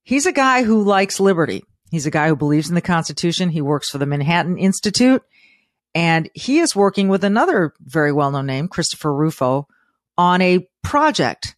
He's 0.03 0.27
a 0.27 0.33
guy 0.33 0.65
who 0.65 0.83
likes 0.83 1.21
liberty. 1.21 1.65
He's 1.91 2.07
a 2.07 2.11
guy 2.11 2.29
who 2.29 2.37
believes 2.37 2.69
in 2.69 2.75
the 2.75 2.81
Constitution. 2.81 3.51
He 3.51 3.61
works 3.61 3.91
for 3.91 3.99
the 3.99 4.07
Manhattan 4.07 4.59
Institute 4.59 5.23
and 5.95 6.29
he 6.35 6.59
is 6.59 6.75
working 6.75 7.09
with 7.09 7.23
another 7.23 7.73
very 7.81 8.13
well 8.13 8.31
known 8.31 8.47
name, 8.47 8.69
Christopher 8.69 9.15
Rufo, 9.15 9.69
on 10.19 10.41
a 10.43 10.67
project 10.83 11.57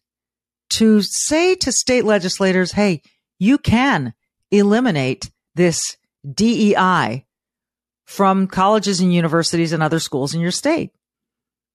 to 0.69 1.01
say 1.01 1.55
to 1.55 1.71
state 1.71 2.05
legislators, 2.05 2.73
hey, 2.73 3.01
you 3.39 3.57
can 3.57 4.13
eliminate 4.51 5.31
this 5.55 5.97
DEI 6.31 7.25
from 8.05 8.47
colleges 8.47 9.01
and 9.01 9.13
universities 9.13 9.73
and 9.73 9.83
other 9.83 9.99
schools 9.99 10.33
in 10.33 10.41
your 10.41 10.51
state. 10.51 10.91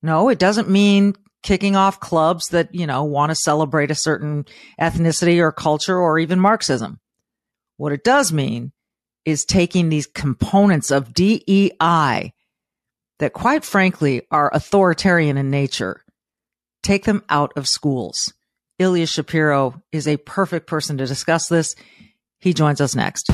No, 0.03 0.29
it 0.29 0.39
doesn't 0.39 0.69
mean 0.69 1.15
kicking 1.43 1.77
off 1.77 2.01
clubs 2.01 2.49
that, 2.49 2.75
you 2.75 2.87
know, 2.87 3.05
want 3.05 3.31
to 3.31 3.37
celebrate 3.37 3.91
a 3.91 3.97
certain 3.97 4.47
ethnicity 4.81 5.39
or 5.39 5.53
culture 5.53 5.99
or 5.99 6.19
even 6.19 6.41
Marxism. 6.41 7.01
What 7.77 7.93
it 7.93 8.05
does 8.05 8.33
mean 8.33 8.73
is 9.25 9.45
taking 9.45 9.89
these 9.89 10.07
components 10.07 10.91
of 10.91 11.15
DEI 11.15 12.33
that 13.19 13.33
quite 13.33 13.65
frankly 13.65 14.23
are 14.31 14.51
authoritarian 14.53 15.37
in 15.37 15.51
nature, 15.51 16.05
take 16.83 17.05
them 17.05 17.23
out 17.29 17.53
of 17.57 17.69
schools. 17.69 18.33
Ilya 18.79 19.07
Shapiro 19.07 19.81
is 19.93 20.09
a 20.09 20.17
perfect 20.17 20.67
person 20.67 20.99
to 20.99 21.07
discuss 21.07 21.47
this. 21.49 21.77
He 22.41 22.53
joins 22.53 22.81
us 22.81 22.97
next. 22.97 23.31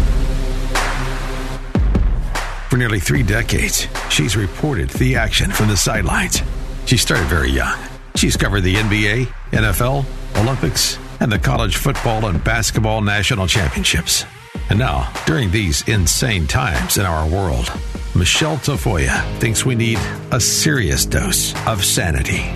For 2.69 2.77
nearly 2.77 3.01
three 3.01 3.23
decades, 3.23 3.89
she's 4.11 4.37
reported 4.37 4.91
the 4.91 5.17
action 5.17 5.51
from 5.51 5.69
the 5.69 5.77
sidelines. 5.77 6.43
She 6.85 6.99
started 6.99 7.27
very 7.27 7.51
young. 7.51 7.79
She's 8.15 8.37
covered 8.37 8.61
the 8.61 8.75
NBA, 8.75 9.25
NFL, 9.53 10.05
Olympics, 10.37 10.99
and 11.19 11.33
the 11.33 11.39
college 11.39 11.77
football 11.77 12.27
and 12.27 12.45
basketball 12.45 13.01
national 13.01 13.47
championships. 13.47 14.27
And 14.69 14.79
now, 14.79 15.11
during 15.25 15.51
these 15.51 15.87
insane 15.89 16.47
times 16.47 16.99
in 16.99 17.07
our 17.07 17.27
world, 17.27 17.73
Michele 18.15 18.59
Tafoya 18.59 19.23
thinks 19.39 19.65
we 19.65 19.75
need 19.75 19.99
a 20.31 20.39
serious 20.39 21.07
dose 21.07 21.55
of 21.67 21.83
sanity. 21.83 22.53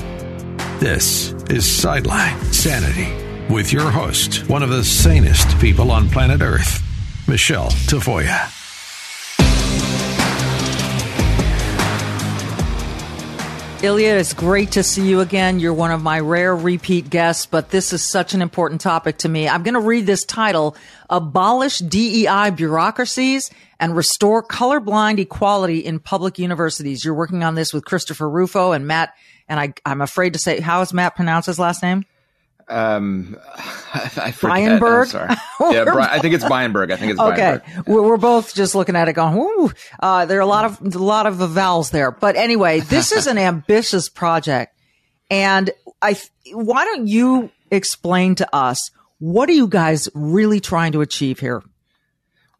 This 0.78 1.32
is 1.48 1.64
Sideline 1.64 2.38
Sanity 2.52 3.10
with 3.50 3.72
your 3.72 3.90
host, 3.90 4.46
one 4.46 4.62
of 4.62 4.68
the 4.68 4.84
sanest 4.84 5.58
people 5.58 5.90
on 5.90 6.10
planet 6.10 6.42
Earth, 6.42 6.82
Michele 7.26 7.70
Tafoya. 7.88 8.61
Ilya, 13.82 14.14
it's 14.14 14.32
great 14.32 14.70
to 14.72 14.84
see 14.84 15.08
you 15.08 15.18
again. 15.18 15.58
You're 15.58 15.74
one 15.74 15.90
of 15.90 16.00
my 16.00 16.20
rare 16.20 16.54
repeat 16.54 17.10
guests, 17.10 17.46
but 17.46 17.70
this 17.70 17.92
is 17.92 18.00
such 18.00 18.32
an 18.32 18.40
important 18.40 18.80
topic 18.80 19.18
to 19.18 19.28
me. 19.28 19.48
I'm 19.48 19.64
going 19.64 19.74
to 19.74 19.80
read 19.80 20.06
this 20.06 20.24
title 20.24 20.76
Abolish 21.10 21.80
DEI 21.80 22.50
Bureaucracies 22.50 23.50
and 23.80 23.96
Restore 23.96 24.44
Colorblind 24.44 25.18
Equality 25.18 25.80
in 25.80 25.98
Public 25.98 26.38
Universities. 26.38 27.04
You're 27.04 27.14
working 27.14 27.42
on 27.42 27.56
this 27.56 27.74
with 27.74 27.84
Christopher 27.84 28.30
Rufo 28.30 28.70
and 28.70 28.86
Matt, 28.86 29.14
and 29.48 29.58
I, 29.58 29.74
I'm 29.84 30.00
afraid 30.00 30.34
to 30.34 30.38
say, 30.38 30.60
how 30.60 30.82
is 30.82 30.92
Matt 30.92 31.16
pronounce 31.16 31.46
his 31.46 31.58
last 31.58 31.82
name? 31.82 32.04
Um, 32.72 33.36
I 33.94 34.32
forget. 34.32 34.80
Beienburg? 34.80 35.38
Yeah, 35.72 35.84
Bri- 35.84 36.02
I 36.02 36.18
think 36.18 36.34
it's 36.34 36.44
Beienburg. 36.44 36.92
I 36.92 36.96
think 36.96 37.12
it's 37.12 37.20
okay. 37.20 37.60
Beienburg. 37.64 37.86
We're 37.86 38.16
both 38.16 38.54
just 38.54 38.74
looking 38.74 38.96
at 38.96 39.08
it 39.08 39.12
going, 39.12 39.36
Ooh. 39.38 39.70
Uh, 40.00 40.24
there 40.26 40.38
are 40.38 40.42
a 40.42 40.46
lot 40.46 40.64
of, 40.64 40.94
a 40.94 40.98
lot 40.98 41.26
of 41.26 41.34
vowels 41.36 41.90
there. 41.90 42.10
But 42.10 42.36
anyway, 42.36 42.80
this 42.80 43.12
is 43.12 43.26
an 43.26 43.38
ambitious 43.52 44.08
project. 44.08 44.74
And 45.30 45.70
I, 46.00 46.18
why 46.52 46.84
don't 46.84 47.06
you 47.06 47.50
explain 47.70 48.34
to 48.36 48.54
us, 48.54 48.90
what 49.18 49.48
are 49.48 49.52
you 49.52 49.68
guys 49.68 50.08
really 50.14 50.58
trying 50.60 50.92
to 50.92 51.00
achieve 51.00 51.38
here? 51.38 51.62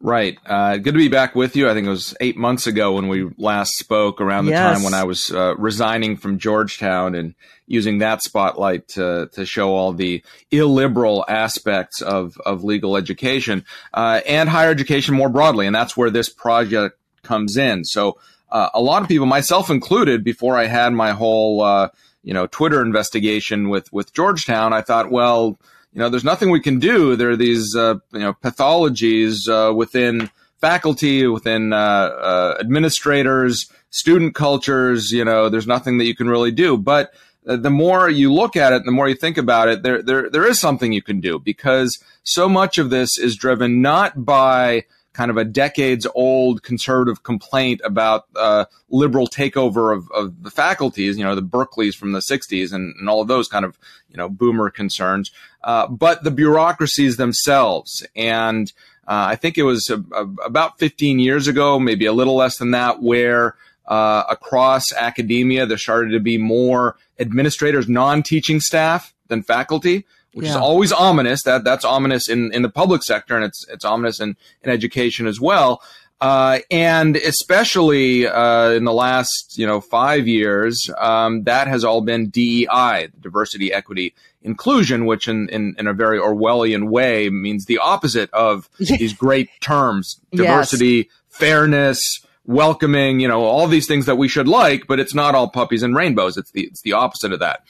Right. 0.05 0.37
Uh, 0.45 0.75
good 0.75 0.95
to 0.95 0.97
be 0.97 1.07
back 1.07 1.33
with 1.33 1.55
you. 1.55 1.69
I 1.69 1.73
think 1.73 1.87
it 1.87 1.89
was 1.89 2.13
eight 2.19 2.35
months 2.35 2.67
ago 2.67 2.91
when 2.91 3.07
we 3.07 3.31
last 3.37 3.77
spoke 3.77 4.19
around 4.19 4.45
the 4.45 4.51
Yes. 4.51 4.75
time 4.75 4.83
when 4.83 4.93
I 4.93 5.05
was 5.05 5.31
uh, 5.31 5.55
resigning 5.57 6.17
from 6.17 6.39
Georgetown 6.39 7.15
and 7.15 7.35
using 7.67 7.99
that 7.99 8.21
spotlight 8.21 8.89
to, 8.89 9.29
to 9.31 9.45
show 9.45 9.73
all 9.73 9.93
the 9.93 10.21
illiberal 10.51 11.23
aspects 11.29 12.01
of, 12.01 12.35
of 12.45 12.65
legal 12.65 12.97
education 12.97 13.63
uh, 13.93 14.19
and 14.27 14.49
higher 14.49 14.69
education 14.71 15.15
more 15.15 15.29
broadly. 15.29 15.65
And 15.67 15.73
that's 15.73 15.95
where 15.95 16.09
this 16.09 16.27
project 16.27 16.97
comes 17.21 17.55
in. 17.55 17.85
So 17.85 18.17
uh, 18.51 18.71
a 18.73 18.81
lot 18.81 19.03
of 19.03 19.07
people, 19.07 19.25
myself 19.25 19.69
included, 19.69 20.21
before 20.21 20.57
I 20.57 20.65
had 20.65 20.91
my 20.91 21.11
whole 21.11 21.61
uh, 21.61 21.87
you 22.23 22.33
know 22.33 22.45
Twitter 22.47 22.81
investigation 22.81 23.69
with 23.69 23.91
with 23.93 24.13
Georgetown, 24.13 24.73
I 24.73 24.81
thought, 24.81 25.11
well, 25.11 25.57
you 25.93 25.99
know, 25.99 26.09
there's 26.09 26.23
nothing 26.23 26.49
we 26.49 26.59
can 26.59 26.79
do. 26.79 27.15
There 27.15 27.29
are 27.29 27.35
these, 27.35 27.75
uh, 27.75 27.95
you 28.11 28.19
know, 28.19 28.33
pathologies 28.33 29.47
uh, 29.47 29.73
within 29.73 30.29
faculty, 30.59 31.27
within 31.27 31.71
uh, 31.71 31.75
uh, 31.75 32.57
administrators, 32.59 33.69
student 33.91 34.33
cultures. 34.33 35.11
You 35.11 35.23
know, 35.23 35.49
there's 35.49 35.67
nothing 35.67 35.99
that 35.99 36.05
you 36.05 36.15
can 36.15 36.27
really 36.27 36.51
do. 36.51 36.77
But 36.77 37.13
uh, 37.47 37.57
the 37.57 37.69
more 37.69 38.09
you 38.09 38.33
look 38.33 38.55
at 38.55 38.73
it, 38.73 38.85
the 38.85 38.91
more 38.91 39.07
you 39.07 39.15
think 39.15 39.37
about 39.37 39.67
it, 39.67 39.83
there, 39.83 40.01
there, 40.01 40.29
there 40.29 40.47
is 40.47 40.59
something 40.59 40.93
you 40.93 41.01
can 41.01 41.19
do 41.19 41.37
because 41.37 42.03
so 42.23 42.49
much 42.49 42.77
of 42.77 42.89
this 42.89 43.19
is 43.19 43.35
driven 43.35 43.81
not 43.81 44.25
by 44.25 44.85
kind 45.13 45.29
of 45.29 45.37
a 45.37 45.45
decades 45.45 46.07
old 46.15 46.63
conservative 46.63 47.23
complaint 47.23 47.81
about 47.83 48.25
uh, 48.35 48.65
liberal 48.89 49.27
takeover 49.27 49.95
of, 49.95 50.09
of 50.11 50.43
the 50.43 50.51
faculties, 50.51 51.17
you 51.17 51.23
know, 51.23 51.35
the 51.35 51.41
Berkeleys 51.41 51.95
from 51.95 52.11
the 52.11 52.19
60s 52.19 52.73
and, 52.73 52.95
and 52.97 53.07
all 53.07 53.21
of 53.21 53.27
those 53.27 53.47
kind 53.47 53.63
of, 53.63 53.77
you 54.09 54.17
know, 54.17 54.27
boomer 54.27 54.69
concerns, 54.69 55.31
uh, 55.63 55.87
but 55.87 56.23
the 56.23 56.31
bureaucracies 56.31 57.17
themselves. 57.17 58.05
And 58.15 58.71
uh, 59.07 59.27
I 59.29 59.35
think 59.35 59.57
it 59.57 59.63
was 59.63 59.89
a, 59.89 60.03
a, 60.15 60.27
about 60.45 60.79
15 60.79 61.19
years 61.19 61.47
ago, 61.47 61.79
maybe 61.79 62.05
a 62.05 62.13
little 62.13 62.35
less 62.35 62.57
than 62.57 62.71
that, 62.71 63.01
where 63.01 63.55
uh, 63.85 64.23
across 64.29 64.91
academia 64.93 65.65
there 65.65 65.77
started 65.77 66.11
to 66.11 66.19
be 66.19 66.37
more 66.37 66.97
administrators, 67.19 67.87
non-teaching 67.87 68.59
staff 68.59 69.13
than 69.27 69.43
faculty 69.43 70.05
which 70.33 70.47
is 70.47 70.55
always 70.55 70.91
ominous. 70.91 71.43
That 71.43 71.63
that's 71.63 71.85
ominous 71.85 72.27
in, 72.29 72.53
in 72.53 72.61
the 72.61 72.69
public 72.69 73.03
sector, 73.03 73.35
and 73.35 73.45
it's 73.45 73.65
it's 73.69 73.85
ominous 73.85 74.19
in, 74.19 74.35
in 74.63 74.71
education 74.71 75.27
as 75.27 75.39
well. 75.39 75.81
Uh, 76.21 76.59
and 76.71 77.17
especially 77.17 78.25
uh, 78.25 78.69
in 78.69 78.85
the 78.85 78.93
last, 78.93 79.57
you 79.57 79.67
know, 79.67 79.81
five 79.81 80.25
years, 80.25 80.89
um, 80.97 81.43
that 81.43 81.67
has 81.67 81.83
all 81.83 81.99
been 81.99 82.29
DEI, 82.29 83.09
diversity, 83.19 83.73
equity, 83.73 84.13
inclusion, 84.41 85.05
which 85.05 85.27
in, 85.27 85.49
in, 85.49 85.75
in, 85.77 85.85
a 85.85 85.91
very 85.91 86.17
Orwellian 86.17 86.87
way 86.87 87.29
means 87.29 87.65
the 87.65 87.77
opposite 87.77 88.29
of 88.31 88.69
these 88.79 89.11
great 89.11 89.49
terms, 89.59 90.21
diversity, 90.31 90.95
yes. 90.95 91.05
fairness, 91.27 92.25
welcoming, 92.45 93.19
you 93.19 93.27
know, 93.27 93.43
all 93.43 93.67
these 93.67 93.87
things 93.87 94.05
that 94.05 94.15
we 94.15 94.29
should 94.29 94.47
like, 94.47 94.87
but 94.87 95.01
it's 95.01 95.13
not 95.13 95.35
all 95.35 95.49
puppies 95.49 95.83
and 95.83 95.93
rainbows. 95.93 96.37
It's 96.37 96.51
the, 96.51 96.63
it's 96.63 96.81
the 96.83 96.93
opposite 96.93 97.33
of 97.33 97.39
that. 97.39 97.63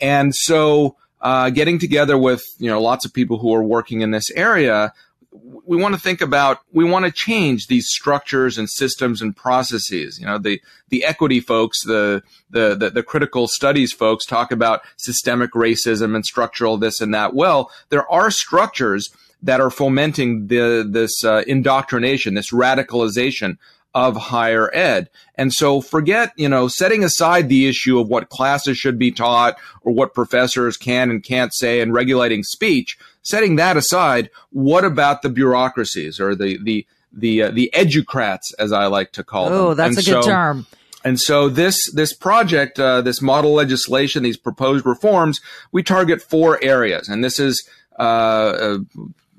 And 0.00 0.34
so, 0.34 0.96
uh, 1.20 1.50
getting 1.50 1.78
together 1.78 2.16
with, 2.16 2.44
you 2.58 2.68
know, 2.68 2.80
lots 2.80 3.04
of 3.04 3.12
people 3.12 3.38
who 3.38 3.54
are 3.54 3.62
working 3.62 4.00
in 4.00 4.10
this 4.10 4.30
area, 4.32 4.92
we 5.30 5.76
want 5.76 5.94
to 5.94 6.00
think 6.00 6.20
about 6.20 6.60
we 6.72 6.84
want 6.84 7.04
to 7.04 7.12
change 7.12 7.66
these 7.66 7.88
structures 7.88 8.56
and 8.56 8.68
systems 8.68 9.20
and 9.20 9.36
processes. 9.36 10.18
You 10.18 10.26
know 10.26 10.38
the 10.38 10.60
the 10.88 11.04
equity 11.04 11.40
folks 11.40 11.84
the, 11.84 12.22
the 12.50 12.74
the 12.74 12.90
the, 12.90 13.02
critical 13.02 13.46
studies 13.46 13.92
folks 13.92 14.24
talk 14.24 14.50
about 14.50 14.82
systemic 14.96 15.52
racism 15.52 16.14
and 16.14 16.24
structural 16.24 16.78
this 16.78 17.00
and 17.00 17.12
that. 17.14 17.34
Well 17.34 17.70
there 17.90 18.10
are 18.10 18.30
structures 18.30 19.10
that 19.42 19.60
are 19.60 19.70
fomenting 19.70 20.46
the 20.46 20.86
this 20.88 21.22
uh, 21.24 21.44
indoctrination 21.46 22.34
this 22.34 22.50
radicalization 22.50 23.58
of 23.94 24.16
higher 24.16 24.74
ed. 24.74 25.08
And 25.34 25.52
so 25.52 25.80
forget, 25.80 26.32
you 26.36 26.48
know, 26.48 26.68
setting 26.68 27.02
aside 27.02 27.48
the 27.48 27.66
issue 27.66 27.98
of 27.98 28.08
what 28.08 28.28
classes 28.28 28.76
should 28.76 28.98
be 28.98 29.10
taught 29.10 29.56
or 29.82 29.92
what 29.92 30.14
professors 30.14 30.76
can 30.76 31.10
and 31.10 31.22
can't 31.22 31.54
say 31.54 31.80
and 31.80 31.92
regulating 31.92 32.42
speech, 32.42 32.98
setting 33.22 33.56
that 33.56 33.76
aside, 33.76 34.30
what 34.50 34.84
about 34.84 35.22
the 35.22 35.30
bureaucracies 35.30 36.20
or 36.20 36.34
the 36.34 36.58
the 36.62 36.86
the 37.12 37.42
uh, 37.42 37.50
the 37.50 37.70
educrats, 37.74 38.52
as 38.58 38.72
I 38.72 38.86
like 38.86 39.12
to 39.12 39.24
call 39.24 39.46
oh, 39.46 39.50
them? 39.50 39.60
Oh, 39.60 39.74
that's 39.74 39.96
and 39.96 40.06
a 40.06 40.10
good 40.10 40.24
term. 40.24 40.66
And 41.04 41.20
so 41.20 41.48
this 41.48 41.90
this 41.92 42.12
project, 42.12 42.78
uh, 42.78 43.00
this 43.02 43.22
model 43.22 43.54
legislation, 43.54 44.22
these 44.22 44.36
proposed 44.36 44.84
reforms, 44.84 45.40
we 45.72 45.82
target 45.82 46.20
four 46.20 46.62
areas, 46.62 47.08
and 47.08 47.24
this 47.24 47.38
is 47.40 47.66
uh, 47.98 48.02
uh 48.02 48.78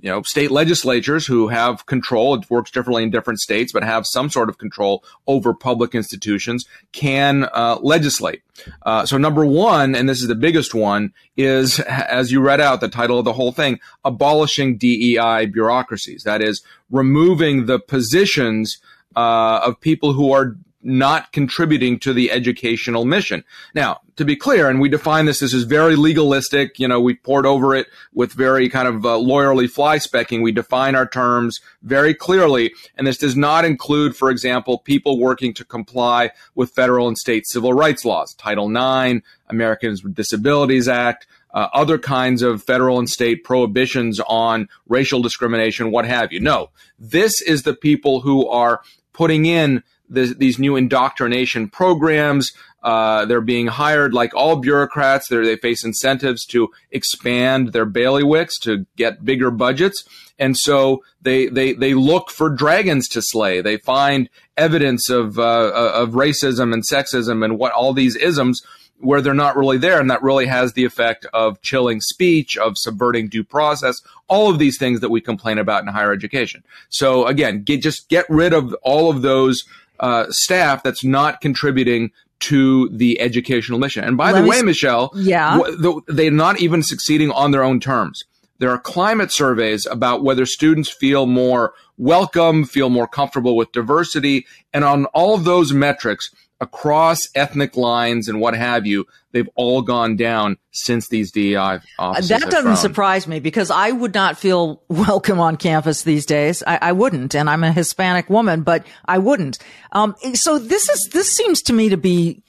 you 0.01 0.09
know, 0.09 0.21
state 0.21 0.49
legislatures 0.49 1.27
who 1.27 1.49
have 1.49 1.85
control, 1.85 2.35
it 2.35 2.49
works 2.49 2.71
differently 2.71 3.03
in 3.03 3.09
different 3.09 3.39
states, 3.39 3.73
but 3.73 3.83
have 3.83 4.05
some 4.05 4.29
sort 4.29 4.49
of 4.49 4.57
control 4.57 5.03
over 5.27 5.53
public 5.53 5.93
institutions 5.93 6.65
can 6.93 7.45
uh, 7.53 7.77
legislate. 7.81 8.41
Uh, 8.83 9.05
so 9.05 9.17
number 9.17 9.45
one, 9.45 9.95
and 9.95 10.07
this 10.07 10.21
is 10.21 10.27
the 10.27 10.35
biggest 10.35 10.73
one, 10.73 11.13
is, 11.35 11.79
as 11.87 12.31
you 12.31 12.39
read 12.39 12.61
out 12.61 12.81
the 12.81 12.87
title 12.87 13.19
of 13.19 13.25
the 13.25 13.33
whole 13.33 13.51
thing, 13.51 13.79
abolishing 14.05 14.77
DEI 14.77 15.47
bureaucracies. 15.47 16.23
That 16.23 16.41
is, 16.41 16.63
removing 16.89 17.65
the 17.65 17.79
positions 17.79 18.79
uh, 19.15 19.61
of 19.63 19.79
people 19.81 20.13
who 20.13 20.31
are 20.31 20.55
not 20.81 21.31
contributing 21.33 21.99
to 21.99 22.13
the 22.13 22.31
educational 22.31 23.05
mission. 23.05 23.43
Now, 23.75 23.99
to 24.15 24.23
be 24.23 24.35
clear, 24.35 24.69
and 24.69 24.79
we 24.79 24.89
define 24.89 25.25
this, 25.25 25.39
this 25.39 25.53
is 25.53 25.63
very 25.63 25.95
legalistic. 25.95 26.79
You 26.79 26.87
know, 26.87 27.01
we 27.01 27.15
poured 27.15 27.45
over 27.45 27.75
it 27.75 27.87
with 28.13 28.33
very 28.33 28.69
kind 28.69 28.87
of 28.87 29.05
uh, 29.05 29.09
lawyerly 29.17 29.69
fly 29.69 29.97
specking. 29.97 30.41
We 30.41 30.51
define 30.51 30.95
our 30.95 31.07
terms 31.07 31.59
very 31.83 32.13
clearly. 32.13 32.73
And 32.97 33.05
this 33.05 33.17
does 33.17 33.35
not 33.35 33.65
include, 33.65 34.15
for 34.15 34.29
example, 34.29 34.79
people 34.79 35.19
working 35.19 35.53
to 35.55 35.65
comply 35.65 36.31
with 36.55 36.71
federal 36.71 37.07
and 37.07 37.17
state 37.17 37.47
civil 37.47 37.73
rights 37.73 38.05
laws, 38.05 38.33
Title 38.35 38.69
IX, 38.69 39.21
Americans 39.49 40.03
with 40.03 40.15
Disabilities 40.15 40.87
Act, 40.87 41.27
uh, 41.53 41.67
other 41.73 41.97
kinds 41.97 42.41
of 42.41 42.63
federal 42.63 42.99
and 42.99 43.09
state 43.09 43.43
prohibitions 43.43 44.19
on 44.27 44.69
racial 44.87 45.21
discrimination, 45.21 45.91
what 45.91 46.05
have 46.05 46.31
you. 46.31 46.39
No, 46.39 46.69
this 46.99 47.41
is 47.41 47.63
the 47.63 47.73
people 47.73 48.21
who 48.21 48.47
are 48.47 48.81
putting 49.13 49.45
in 49.45 49.83
the, 50.09 50.33
these 50.38 50.59
new 50.59 50.75
indoctrination 50.75 51.69
programs. 51.69 52.51
Uh, 52.81 53.25
they're 53.25 53.41
being 53.41 53.67
hired 53.67 54.13
like 54.13 54.33
all 54.33 54.56
bureaucrats. 54.56 55.27
They're, 55.27 55.45
they 55.45 55.57
face 55.57 55.83
incentives 55.83 56.45
to 56.47 56.69
expand 56.91 57.73
their 57.73 57.85
bailiwicks 57.85 58.53
to 58.61 58.85
get 58.95 59.25
bigger 59.25 59.51
budgets. 59.51 60.03
And 60.38 60.57
so 60.57 61.03
they, 61.21 61.47
they, 61.47 61.73
they 61.73 61.94
look 61.94 62.29
for 62.29 62.50
dragons 62.50 63.09
to 63.09 63.21
slay. 63.21 63.61
They 63.61 63.77
find 63.77 64.29
evidence 64.56 65.09
of, 65.09 65.38
uh, 65.38 65.41
uh 65.41 65.91
of 65.95 66.11
racism 66.11 66.73
and 66.73 66.83
sexism 66.88 67.44
and 67.44 67.57
what 67.57 67.73
all 67.73 67.94
these 67.94 68.15
isms 68.15 68.61
where 69.00 69.21
they're 69.21 69.33
not 69.33 69.56
really 69.56 69.77
there. 69.77 70.00
And 70.00 70.11
that 70.11 70.21
really 70.21 70.45
has 70.45 70.73
the 70.73 70.85
effect 70.85 71.25
of 71.33 71.61
chilling 71.61 72.01
speech, 72.01 72.57
of 72.57 72.73
subverting 72.75 73.29
due 73.29 73.44
process, 73.44 73.95
all 74.27 74.50
of 74.50 74.59
these 74.59 74.77
things 74.77 75.00
that 75.00 75.09
we 75.09 75.21
complain 75.21 75.57
about 75.57 75.83
in 75.83 75.88
higher 75.88 76.11
education. 76.11 76.63
So 76.89 77.25
again, 77.25 77.63
get, 77.63 77.81
just 77.81 78.09
get 78.09 78.25
rid 78.29 78.53
of 78.53 78.73
all 78.81 79.09
of 79.09 79.21
those 79.21 79.63
uh, 79.99 80.25
staff 80.29 80.83
that's 80.83 81.03
not 81.03 81.41
contributing 81.41 82.11
to 82.39 82.89
the 82.89 83.19
educational 83.19 83.79
mission. 83.79 84.03
And 84.03 84.17
by 84.17 84.31
Let 84.31 84.41
the 84.41 84.47
way, 84.47 84.61
Michele, 84.61 85.11
yeah, 85.15 85.59
they're 86.07 86.31
not 86.31 86.59
even 86.61 86.83
succeeding 86.83 87.31
on 87.31 87.51
their 87.51 87.63
own 87.63 87.79
terms. 87.79 88.23
There 88.59 88.69
are 88.69 88.79
climate 88.79 89.31
surveys 89.31 89.85
about 89.85 90.23
whether 90.23 90.45
students 90.45 90.89
feel 90.89 91.25
more 91.25 91.73
welcome, 91.97 92.65
feel 92.65 92.89
more 92.89 93.07
comfortable 93.07 93.55
with 93.55 93.71
diversity, 93.71 94.45
and 94.73 94.83
on 94.83 95.05
all 95.07 95.33
of 95.33 95.45
those 95.45 95.71
metrics, 95.73 96.29
across 96.61 97.27
ethnic 97.35 97.77
lines 97.77 98.27
and 98.27 98.41
what 98.41 98.56
have 98.56 98.85
you, 98.85 99.06
they've 99.31 99.50
all 99.56 99.81
gone 99.81 100.15
down 100.15 100.57
since 100.71 101.07
these 101.07 101.31
DEI 101.31 101.79
offices. 101.97 102.29
That 102.29 102.50
doesn't 102.50 102.77
surprise 102.77 103.27
me 103.27 103.39
because 103.39 103.71
I 103.71 103.91
would 103.91 104.13
not 104.13 104.38
feel 104.38 104.83
welcome 104.89 105.39
on 105.39 105.57
campus 105.57 106.03
these 106.03 106.25
days. 106.25 106.63
I, 106.65 106.79
I 106.81 106.91
wouldn't, 106.91 107.35
and 107.35 107.50
I'm 107.50 107.63
a 107.63 107.71
Hispanic 107.71 108.29
woman, 108.29 108.63
but 108.63 108.85
I 109.06 109.17
wouldn't. 109.17 109.59
Um, 109.91 110.15
so 110.33 110.59
this 110.59 110.89
is 110.89 111.09
this 111.13 111.31
seems 111.31 111.61
to 111.63 111.73
me 111.73 111.89
to 111.89 111.97
be. 111.97 112.44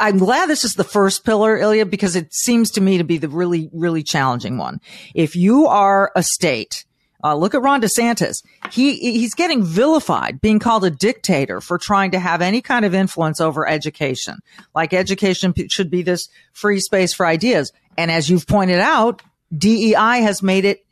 I'm 0.00 0.18
glad 0.18 0.48
this 0.48 0.64
is 0.64 0.74
the 0.74 0.82
first 0.82 1.24
pillar, 1.24 1.56
Ilya, 1.56 1.86
because 1.86 2.16
it 2.16 2.32
seems 2.32 2.70
to 2.72 2.80
me 2.80 2.98
to 2.98 3.04
be 3.04 3.18
the 3.18 3.28
really, 3.28 3.68
really 3.72 4.02
challenging 4.02 4.56
one. 4.56 4.80
If 5.14 5.36
you 5.36 5.66
are 5.66 6.10
a 6.16 6.22
state 6.22 6.84
uh, 7.24 7.34
look 7.34 7.54
at 7.54 7.62
Ron 7.62 7.80
DeSantis. 7.80 8.44
He 8.70 8.96
he's 8.96 9.34
getting 9.34 9.64
vilified, 9.64 10.40
being 10.40 10.58
called 10.58 10.84
a 10.84 10.90
dictator 10.90 11.60
for 11.60 11.76
trying 11.76 12.12
to 12.12 12.18
have 12.18 12.40
any 12.42 12.60
kind 12.60 12.84
of 12.84 12.94
influence 12.94 13.40
over 13.40 13.66
education. 13.66 14.38
Like 14.74 14.92
education 14.92 15.52
should 15.68 15.90
be 15.90 16.02
this 16.02 16.28
free 16.52 16.80
space 16.80 17.12
for 17.12 17.26
ideas. 17.26 17.72
And 17.96 18.10
as 18.10 18.30
you've 18.30 18.46
pointed 18.46 18.78
out, 18.78 19.22
DEI 19.56 20.20
has 20.22 20.42
made 20.42 20.64
it 20.64 20.84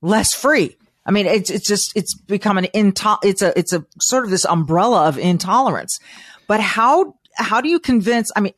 less 0.00 0.32
free. 0.32 0.76
I 1.04 1.10
mean, 1.10 1.26
it's 1.26 1.50
it's 1.50 1.66
just 1.66 1.92
it's 1.96 2.14
become 2.14 2.56
an 2.56 2.66
into, 2.66 3.18
it's 3.22 3.42
a 3.42 3.58
it's 3.58 3.72
a 3.72 3.84
sort 4.00 4.24
of 4.24 4.30
this 4.30 4.44
umbrella 4.44 5.08
of 5.08 5.18
intolerance. 5.18 5.98
But 6.46 6.60
how 6.60 7.16
how 7.34 7.60
do 7.60 7.68
you 7.68 7.80
convince? 7.80 8.30
I 8.36 8.40
mean, 8.40 8.54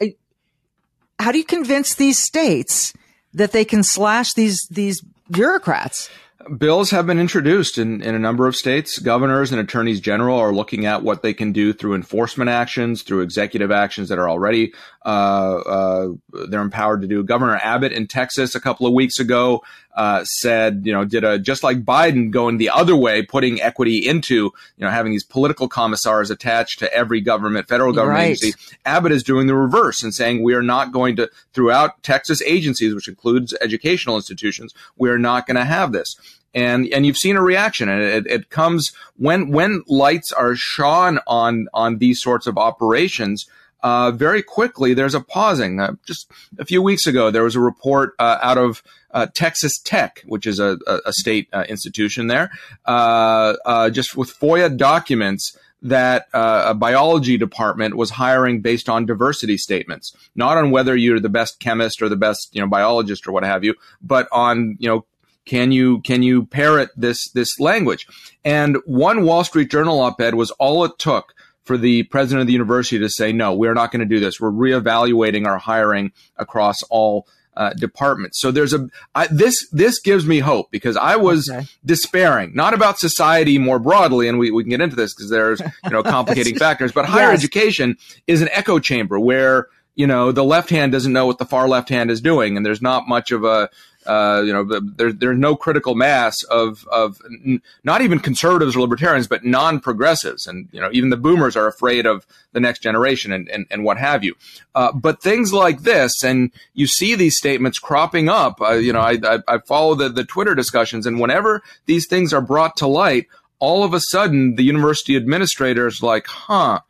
how 1.19 1.33
do 1.33 1.39
you 1.39 1.45
convince 1.45 1.95
these 1.95 2.19
states 2.19 2.93
that 3.33 3.53
they 3.53 3.65
can 3.65 3.83
slash 3.83 4.35
these 4.35 4.67
these 4.71 5.03
bureaucrats? 5.31 6.11
Bills 6.49 6.91
have 6.91 7.07
been 7.07 7.19
introduced 7.19 7.79
in, 7.79 8.03
in 8.03 8.15
a 8.15 8.19
number 8.19 8.47
of 8.47 8.57
states. 8.57 8.99
Governors 8.99 9.53
and 9.53 9.61
attorneys 9.61 10.01
general 10.01 10.39
are 10.39 10.53
looking 10.53 10.87
at 10.87 11.03
what 11.03 11.23
they 11.23 11.35
can 11.35 11.53
do 11.53 11.73
through 11.73 11.95
enforcement 11.95 12.51
actions, 12.51 13.03
through 13.03 13.21
executive 13.21 13.71
actions 13.71 14.09
that 14.09 14.19
are 14.19 14.29
already 14.29 14.73
uh, 15.05 15.57
uh, 15.59 16.09
they're 16.49 16.61
empowered 16.61 17.03
to 17.03 17.07
do. 17.07 17.23
Governor 17.23 17.57
Abbott 17.63 17.93
in 17.93 18.07
Texas 18.09 18.55
a 18.55 18.61
couple 18.61 18.87
of 18.87 18.93
weeks 18.93 19.21
ago 19.21 19.63
uh, 19.97 20.25
said, 20.25 20.83
you 20.85 20.93
know, 20.93 21.05
did 21.05 21.25
a 21.25 21.39
just 21.39 21.63
like 21.63 21.85
Biden 21.85 22.31
going 22.31 22.59
the 22.59 22.71
other 22.71 22.95
way, 22.95 23.23
putting 23.23 23.61
equity 23.61 24.07
into, 24.07 24.35
you 24.35 24.53
know, 24.79 24.91
having 24.91 25.11
these 25.11 25.25
political 25.25 25.69
commissars 25.69 26.31
attached 26.31 26.79
to 26.81 26.93
every 26.93 27.21
government, 27.21 27.67
federal 27.67 27.93
government 27.93 28.19
right. 28.19 28.43
agency. 28.43 28.77
Abbott 28.85 29.13
is 29.13 29.23
doing 29.23 29.47
the 29.47 29.55
reverse 29.55 30.03
and 30.03 30.15
saying 30.15 30.43
we 30.43 30.55
are 30.55 30.63
not 30.63 30.93
going 30.93 31.17
to, 31.17 31.31
throughout 31.53 32.03
Texas 32.03 32.43
agencies, 32.43 32.95
which 32.95 33.09
includes 33.09 33.55
educational 33.61 34.17
institutions, 34.17 34.75
we 34.97 35.09
are 35.09 35.19
not 35.19 35.47
going 35.47 35.57
to 35.57 35.65
have 35.65 35.93
this 35.93 36.17
and 36.55 36.89
and 36.93 37.07
you've 37.07 37.19
seen 37.19 37.37
a 37.37 37.43
reaction 37.43 37.89
and 37.89 38.03
it, 38.03 38.27
it, 38.27 38.51
comes 38.51 38.93
when 39.17 39.51
when 39.51 39.83
lights 39.87 40.33
are 40.33 40.57
shone 40.57 41.21
on 41.27 41.69
on 41.75 41.99
these 41.99 42.21
sorts 42.21 42.47
of 42.47 42.57
operations 42.57 43.47
uh, 43.87 44.11
very 44.11 44.43
quickly 44.43 44.95
there's 44.95 45.15
a 45.15 45.21
pausing. 45.21 45.79
Uh, 45.79 45.93
just 46.05 46.29
a 46.59 46.65
few 46.65 46.83
weeks 46.83 47.07
ago, 47.07 47.31
there 47.31 47.45
was 47.45 47.55
a 47.55 47.61
report 47.61 48.15
uh, 48.19 48.37
out 48.43 48.59
of 48.59 48.83
uh, 49.13 49.27
Texas 49.33 49.79
Tech, 49.79 50.25
which 50.27 50.45
is 50.45 50.59
a, 50.59 50.77
a 50.89 51.13
state 51.13 51.49
uh, 51.53 51.65
institution 51.69 52.27
there, 52.27 52.51
uh, 52.87 53.89
just 53.91 54.17
with 54.17 54.37
FOIA 54.37 54.77
documents 54.77 55.57
that 55.83 56.27
a 56.35 56.75
biology 56.75 57.39
department 57.39 57.97
was 57.97 58.11
hiring 58.11 58.61
based 58.61 58.89
on 58.89 59.07
diversity 59.07 59.57
statements, 59.57 60.13
not 60.35 60.57
on 60.57 60.73
whether 60.73 60.97
you're 60.97 61.21
the 61.21 61.29
best 61.29 61.61
chemist 61.61 62.03
or 62.03 62.09
the 62.09 62.17
best 62.17 62.49
you 62.53 62.61
know 62.61 62.67
biologist 62.67 63.29
or 63.29 63.31
what 63.31 63.45
have 63.45 63.63
you, 63.63 63.73
but 64.03 64.27
on 64.33 64.77
you 64.81 64.89
know 64.89 65.05
can 65.45 65.71
you 65.71 66.01
can 66.01 66.25
you 66.25 66.45
parrot 66.47 66.91
this 66.97 67.31
this 67.31 67.61
language? 67.61 68.09
And 68.45 68.79
one 68.85 69.23
Wall 69.23 69.45
Street 69.45 69.71
Journal 69.71 70.01
op-ed 70.01 70.35
was 70.35 70.51
all 70.53 70.85
it 70.85 70.99
took 70.99 71.36
for 71.67 71.77
the 71.77 72.05
president 72.05 72.43
of 72.43 72.47
the 72.47 72.53
university 72.53 72.99
to 73.01 73.11
say, 73.11 73.33
no, 73.33 73.53
we're 73.53 73.75
not 73.75 73.91
going 73.91 74.01
to 74.01 74.07
do 74.07 74.21
this. 74.21 74.41
We're 74.41 74.53
reevaluating 74.53 75.47
our 75.47 75.59
hiring 75.59 76.13
across 76.37 76.83
all 76.85 77.27
uh, 77.57 77.73
departments. 77.73 78.39
So 78.41 78.51
there's 78.51 78.73
a 78.73 78.89
I, 79.15 79.27
this 79.29 79.67
this 79.73 79.99
gives 79.99 80.27
me 80.27 80.41
hope 80.41 80.71
because 80.71 80.97
I 80.97 81.17
was 81.17 81.49
okay. 81.51 81.67
despairing, 81.85 82.55
not 82.55 82.75
about 82.75 82.99
society 82.99 83.59
more 83.59 83.79
broadly, 83.79 84.29
and 84.29 84.39
we, 84.39 84.51
we 84.51 84.63
can 84.63 84.71
get 84.71 84.81
into 84.81 84.95
this 84.95 85.15
because 85.15 85.31
there's 85.31 85.61
you 85.61 85.91
know 85.91 86.03
complicating 86.05 86.57
factors, 86.57 86.93
but 86.93 87.07
higher 87.07 87.31
yes. 87.31 87.39
education 87.39 87.97
is 88.27 88.43
an 88.43 88.51
echo 88.53 88.79
chamber 88.79 89.19
where 89.19 89.69
you 89.97 90.07
know 90.07 90.31
the 90.31 90.45
left 90.45 90.71
hand 90.71 90.93
doesn't 90.93 91.13
know 91.13 91.27
what 91.27 91.39
the 91.39 91.45
far 91.45 91.67
left 91.67 91.89
hand 91.89 92.11
is 92.11 92.21
doing, 92.21 92.57
and 92.57 92.65
there's 92.65 92.83
not 92.83 93.09
much 93.09 93.33
of 93.33 93.43
a 93.45 93.69
uh, 94.07 94.43
you 94.45 94.53
know, 94.53 94.65
there's 94.81 95.17
there's 95.17 95.39
no 95.39 95.57
critical 95.57 95.95
mass 95.95 96.43
of 96.45 96.87
of 96.89 97.21
n- 97.25 97.61
not 97.85 98.01
even 98.01 98.21
conservatives 98.21 98.77
or 98.77 98.81
libertarians, 98.81 99.27
but 99.27 99.45
non-progressives, 99.45 100.47
and 100.47 100.69
you 100.73 100.81
know, 100.81 100.89
even 100.93 101.11
the 101.11 101.17
boomers 101.17 101.57
are 101.57 101.67
afraid 101.67 102.07
of 102.07 102.27
the 102.53 102.61
next 102.61 102.83
generation 102.83 103.33
and 103.33 103.49
and, 103.49 103.67
and 103.71 103.85
what 103.85 103.99
have 103.99 104.23
you. 104.23 104.35
Uh, 104.75 104.93
but 104.93 105.23
things 105.23 105.53
like 105.53 105.83
this, 105.83 106.23
and 106.23 106.53
you 106.75 106.87
see 106.87 107.15
these 107.15 107.37
statements 107.37 107.79
cropping 107.79 108.29
up. 108.29 108.61
Uh, 108.61 108.75
you 108.75 108.93
know, 108.93 109.01
I, 109.01 109.19
I, 109.23 109.39
I 109.49 109.59
follow 109.59 109.95
the 109.95 110.09
the 110.09 110.25
Twitter 110.25 110.55
discussions, 110.55 111.07
and 111.07 111.21
whenever 111.21 111.63
these 111.87 112.07
things 112.07 112.33
are 112.33 112.43
brought 112.43 112.77
to 112.79 112.87
light, 112.87 113.27
all 113.59 113.83
of 113.83 113.93
a 113.93 114.01
sudden 114.01 114.55
the 114.55 114.65
university 114.65 115.17
administrator 115.17 115.87
is 115.87 116.03
like, 116.03 116.27
huh. 116.27 116.81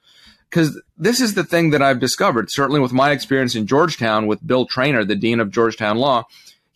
Because 0.57 0.81
this 0.97 1.21
is 1.21 1.35
the 1.35 1.45
thing 1.45 1.69
that 1.71 1.83
I've 1.83 2.01
discovered, 2.01 2.51
certainly 2.51 2.81
with 2.81 2.93
my 2.93 3.11
experience 3.11 3.55
in 3.55 3.67
Georgetown 3.67 4.27
with 4.27 4.47
Bill 4.47 4.67
Treanor, 4.67 5.07
the 5.07 5.15
dean 5.15 5.39
of 5.39 5.51
Georgetown 5.51 5.99
Law 5.99 6.25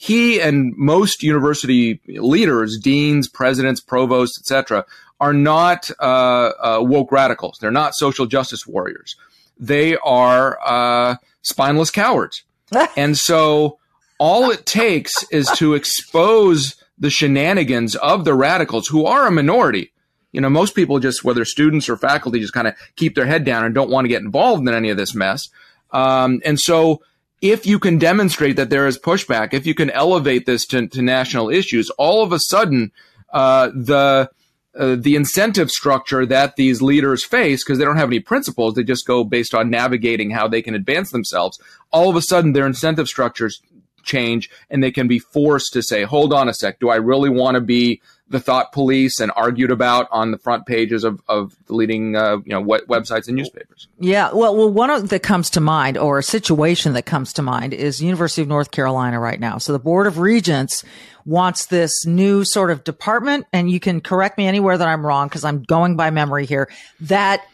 he 0.02 0.40
and 0.40 0.74
most 0.78 1.22
university 1.22 2.00
leaders, 2.06 2.78
deans, 2.78 3.28
presidents, 3.28 3.82
provosts, 3.82 4.38
etc., 4.40 4.86
are 5.20 5.34
not 5.34 5.90
uh, 6.00 6.52
uh, 6.58 6.78
woke 6.80 7.12
radicals. 7.12 7.58
They're 7.60 7.70
not 7.70 7.94
social 7.94 8.24
justice 8.24 8.66
warriors. 8.66 9.16
They 9.58 9.98
are 9.98 10.58
uh, 10.64 11.16
spineless 11.42 11.90
cowards. 11.90 12.44
and 12.96 13.18
so 13.18 13.78
all 14.18 14.50
it 14.50 14.64
takes 14.64 15.12
is 15.30 15.50
to 15.56 15.74
expose 15.74 16.76
the 16.98 17.10
shenanigans 17.10 17.94
of 17.96 18.24
the 18.24 18.32
radicals, 18.32 18.88
who 18.88 19.04
are 19.04 19.26
a 19.26 19.30
minority. 19.30 19.92
You 20.32 20.40
know, 20.40 20.50
most 20.50 20.74
people 20.74 20.98
just, 20.98 21.24
whether 21.24 21.44
students 21.44 21.88
or 21.88 21.96
faculty, 21.96 22.40
just 22.40 22.52
kind 22.52 22.68
of 22.68 22.74
keep 22.96 23.14
their 23.14 23.26
head 23.26 23.44
down 23.44 23.64
and 23.64 23.74
don't 23.74 23.90
want 23.90 24.04
to 24.04 24.08
get 24.08 24.22
involved 24.22 24.66
in 24.66 24.74
any 24.74 24.90
of 24.90 24.96
this 24.96 25.14
mess. 25.14 25.48
Um, 25.90 26.40
and 26.44 26.58
so 26.58 27.02
if 27.40 27.66
you 27.66 27.78
can 27.78 27.98
demonstrate 27.98 28.56
that 28.56 28.70
there 28.70 28.86
is 28.86 28.98
pushback, 28.98 29.54
if 29.54 29.66
you 29.66 29.74
can 29.74 29.90
elevate 29.90 30.46
this 30.46 30.66
to, 30.66 30.86
to 30.88 31.02
national 31.02 31.50
issues, 31.50 31.90
all 31.90 32.22
of 32.22 32.32
a 32.32 32.38
sudden, 32.38 32.92
uh, 33.32 33.70
the 33.74 34.30
uh, 34.78 34.94
the 34.96 35.16
incentive 35.16 35.68
structure 35.68 36.24
that 36.24 36.54
these 36.54 36.80
leaders 36.80 37.24
face, 37.24 37.64
because 37.64 37.76
they 37.78 37.84
don't 37.84 37.96
have 37.96 38.08
any 38.08 38.20
principles, 38.20 38.74
they 38.74 38.84
just 38.84 39.04
go 39.04 39.24
based 39.24 39.52
on 39.52 39.68
navigating 39.68 40.30
how 40.30 40.46
they 40.46 40.62
can 40.62 40.76
advance 40.76 41.10
themselves. 41.10 41.58
All 41.90 42.08
of 42.08 42.14
a 42.14 42.22
sudden, 42.22 42.52
their 42.52 42.66
incentive 42.66 43.08
structures 43.08 43.60
change, 44.04 44.48
and 44.70 44.80
they 44.80 44.92
can 44.92 45.08
be 45.08 45.18
forced 45.18 45.72
to 45.72 45.82
say, 45.82 46.04
"Hold 46.04 46.32
on 46.32 46.48
a 46.48 46.54
sec, 46.54 46.78
do 46.78 46.88
I 46.88 46.96
really 46.96 47.30
want 47.30 47.56
to 47.56 47.60
be 47.60 48.00
the 48.30 48.40
thought 48.40 48.70
police 48.70 49.18
and 49.18 49.32
argued 49.34 49.72
about 49.72 50.08
on 50.12 50.30
the 50.30 50.38
front 50.38 50.64
pages 50.64 51.02
of, 51.02 51.20
of 51.28 51.56
the 51.66 51.74
leading 51.74 52.16
uh, 52.16 52.38
you 52.44 52.52
know 52.52 52.62
websites 52.62 53.26
and 53.26 53.36
newspapers. 53.36 53.88
Yeah, 53.98 54.30
well, 54.32 54.56
well, 54.56 54.70
one 54.70 55.06
that 55.06 55.22
comes 55.22 55.50
to 55.50 55.60
mind, 55.60 55.98
or 55.98 56.18
a 56.18 56.22
situation 56.22 56.92
that 56.94 57.06
comes 57.06 57.32
to 57.34 57.42
mind, 57.42 57.74
is 57.74 58.00
University 58.00 58.40
of 58.42 58.48
North 58.48 58.70
Carolina 58.70 59.18
right 59.18 59.38
now. 59.38 59.58
So 59.58 59.72
the 59.72 59.80
Board 59.80 60.06
of 60.06 60.18
Regents 60.18 60.84
wants 61.26 61.66
this 61.66 62.06
new 62.06 62.44
sort 62.44 62.70
of 62.70 62.84
department, 62.84 63.46
and 63.52 63.70
you 63.70 63.80
can 63.80 64.00
correct 64.00 64.38
me 64.38 64.46
anywhere 64.46 64.78
that 64.78 64.88
I'm 64.88 65.04
wrong 65.04 65.28
because 65.28 65.44
I'm 65.44 65.62
going 65.64 65.96
by 65.96 66.10
memory 66.10 66.46
here. 66.46 66.70
That 67.00 67.44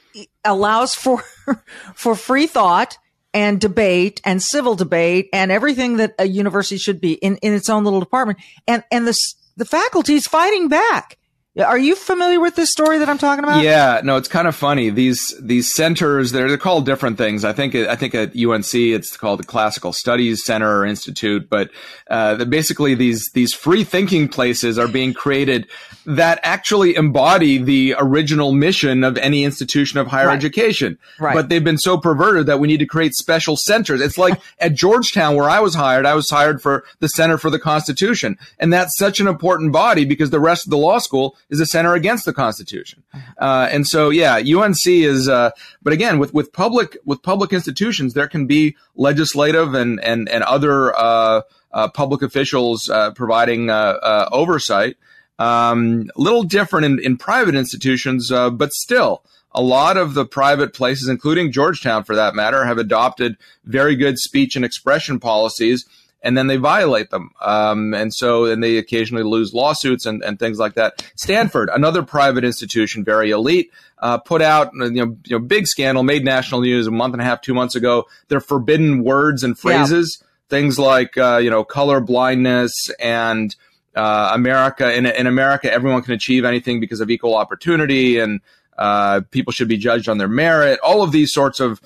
allows 0.45 0.95
for 0.95 1.25
for 1.95 2.15
free 2.15 2.47
thought 2.47 2.99
and 3.33 3.61
debate 3.61 4.21
and 4.25 4.43
civil 4.43 4.75
debate 4.75 5.29
and 5.33 5.51
everything 5.51 5.99
that 5.99 6.15
a 6.19 6.27
university 6.27 6.79
should 6.79 7.01
be 7.01 7.13
in, 7.15 7.37
in 7.39 7.53
its 7.53 7.69
own 7.69 7.85
little 7.85 8.01
department. 8.01 8.39
And 8.67 8.85
and 8.91 9.07
this 9.07 9.35
the 9.57 9.65
faculty's 9.65 10.27
fighting 10.27 10.69
back. 10.69 11.17
Are 11.65 11.79
you 11.79 11.95
familiar 11.95 12.39
with 12.39 12.55
this 12.55 12.71
story 12.71 12.99
that 12.99 13.09
I'm 13.09 13.17
talking 13.17 13.43
about? 13.43 13.63
Yeah, 13.63 14.03
no, 14.05 14.17
it's 14.17 14.29
kind 14.29 14.47
of 14.47 14.55
funny. 14.55 14.91
These 14.91 15.35
these 15.41 15.75
centers 15.75 16.33
they're, 16.33 16.49
they're 16.49 16.59
called 16.59 16.85
different 16.85 17.17
things. 17.17 17.45
I 17.47 17.55
think 17.55 17.75
I 17.75 17.97
think 17.97 18.15
at 18.15 18.37
UNC 18.37 18.75
it's 18.75 19.17
called 19.17 19.39
the 19.39 19.45
Classical 19.45 19.95
Studies 19.95 20.45
Center 20.45 20.81
or 20.81 20.85
Institute, 20.85 21.49
but 21.49 21.71
uh, 22.11 22.45
basically 22.45 22.95
these 22.95 23.31
these 23.33 23.55
free 23.55 23.85
thinking 23.85 24.29
places 24.29 24.79
are 24.79 24.89
being 24.89 25.15
created 25.15 25.67
that 26.05 26.39
actually 26.43 26.95
embody 26.95 27.59
the 27.59 27.95
original 27.99 28.53
mission 28.53 29.03
of 29.03 29.17
any 29.19 29.43
institution 29.43 29.99
of 29.99 30.07
higher 30.07 30.29
right. 30.29 30.37
education. 30.37 30.99
Right. 31.19 31.35
But 31.35 31.49
they've 31.49 31.65
been 31.65 31.79
so 31.79 31.99
perverted 31.99 32.47
that 32.47 32.61
we 32.61 32.69
need 32.69 32.79
to 32.79 32.87
create 32.87 33.15
special 33.15 33.57
centers. 33.57 34.01
It's 34.01 34.19
like 34.19 34.41
at 34.61 34.75
Georgetown 34.75 35.35
where 35.35 35.49
I 35.49 35.61
was 35.61 35.75
hired, 35.75 36.07
I 36.07 36.15
was 36.15 36.29
hired 36.29 36.61
for 36.61 36.85
the 37.01 37.09
Center 37.09 37.39
for 37.39 37.49
the 37.49 37.59
Constitution, 37.59 38.39
and 38.59 38.73
that's 38.73 38.97
such 38.99 39.21
an 39.21 39.27
important 39.27 39.73
body 39.73 40.05
because 40.05 40.29
the 40.29 40.39
rest 40.39 40.67
of 40.67 40.71
the 40.71 40.77
law 40.77 40.99
school 40.99 41.35
is 41.51 41.61
a 41.61 41.67
center 41.67 41.95
against 41.95 42.25
the 42.25 42.33
Constitution. 42.33 43.03
Uh, 43.39 43.69
and 43.71 43.87
so, 43.87 44.11
yeah, 44.11 44.37
UNC 44.37 44.87
is. 44.87 45.29
Uh, 45.29 45.51
but 45.83 45.93
again, 45.93 46.19
with 46.19 46.35
with 46.35 46.53
public 46.53 46.97
with 47.05 47.23
public 47.23 47.53
institutions, 47.53 48.15
there 48.15 48.29
can 48.29 48.47
be 48.47 48.77
legislative 48.95 49.75
and 49.75 50.01
and 50.01 50.29
and 50.29 50.45
other 50.45 50.95
uh, 50.97 51.43
uh 51.73 51.89
public 51.89 52.23
officials 52.23 52.89
uh, 52.91 53.13
providing 53.13 53.71
uh, 53.71 54.29
oversight. 54.33 54.97
Um, 55.39 56.11
a 56.17 56.21
little 56.21 56.45
different 56.45 56.87
in, 56.87 56.99
in 56.99 57.19
private 57.19 57.55
institutions, 57.55 58.31
but 58.31 58.73
still 58.73 59.23
a 59.53 59.61
lot 59.61 59.97
of 59.97 60.15
the 60.15 60.25
private 60.25 60.73
places, 60.73 61.09
including 61.09 61.53
Georgetown 61.53 62.05
for 62.05 62.15
that 62.15 62.35
matter, 62.35 62.65
have 62.65 62.79
adopted 62.79 63.37
very 63.65 63.97
good 63.97 64.19
speech 64.19 64.57
and 64.57 64.65
expression 64.65 65.21
policies 65.21 65.87
and 66.27 66.37
then 66.37 66.49
they 66.49 66.57
violate 66.57 67.11
them. 67.11 67.31
Um, 67.41 67.95
and 67.95 68.13
so, 68.13 68.47
and 68.47 68.61
they 68.61 68.79
occasionally 68.79 69.23
lose 69.23 69.55
lawsuits 69.55 70.07
and, 70.07 70.25
and 70.25 70.41
things 70.41 70.59
like 70.59 70.75
that. 70.75 71.07
Stanford, 71.15 71.71
another 71.73 72.03
private 72.03 72.45
institution, 72.45 73.05
very 73.05 73.31
elite, 73.31 73.71
uh, 74.01 74.19
put 74.19 74.43
out 74.43 74.73
you 74.75 74.91
know, 74.91 75.17
you 75.25 75.39
know, 75.39 75.39
big 75.39 75.69
scandal, 75.69 76.03
made 76.03 76.25
national 76.25 76.63
news 76.63 76.89
a 76.89 76.91
month 76.91 77.15
and 77.15 77.23
a 77.23 77.25
half, 77.25 77.43
two 77.43 77.55
months 77.55 77.77
ago. 77.77 78.07
Their 78.27 78.41
forbidden 78.41 79.05
words 79.05 79.45
and 79.45 79.57
phrases, 79.57 80.19
yeah. 80.21 80.27
things 80.51 80.81
like 80.81 81.17
uh, 81.17 81.37
you 81.37 81.49
know 81.49 81.63
color 81.63 82.01
blindness 82.01 82.73
and 82.99 83.55
uh, 83.95 84.33
America. 84.35 84.93
In, 84.93 85.07
in 85.07 85.29
America, 85.29 85.73
everyone 85.73 86.03
can 86.03 86.13
achieve 86.13 86.45
anything 86.45 86.81
because 86.81 87.01
of 87.01 87.09
equal 87.09 87.37
opportunity, 87.37 88.19
and 88.19 88.41
uh, 88.77 89.21
people 89.31 89.53
should 89.53 89.69
be 89.69 89.79
judged 89.79 90.09
on 90.09 90.19
their 90.19 90.29
merit. 90.29 90.81
All 90.81 91.03
of 91.03 91.13
these 91.13 91.33
sorts 91.33 91.61
of 91.61 91.81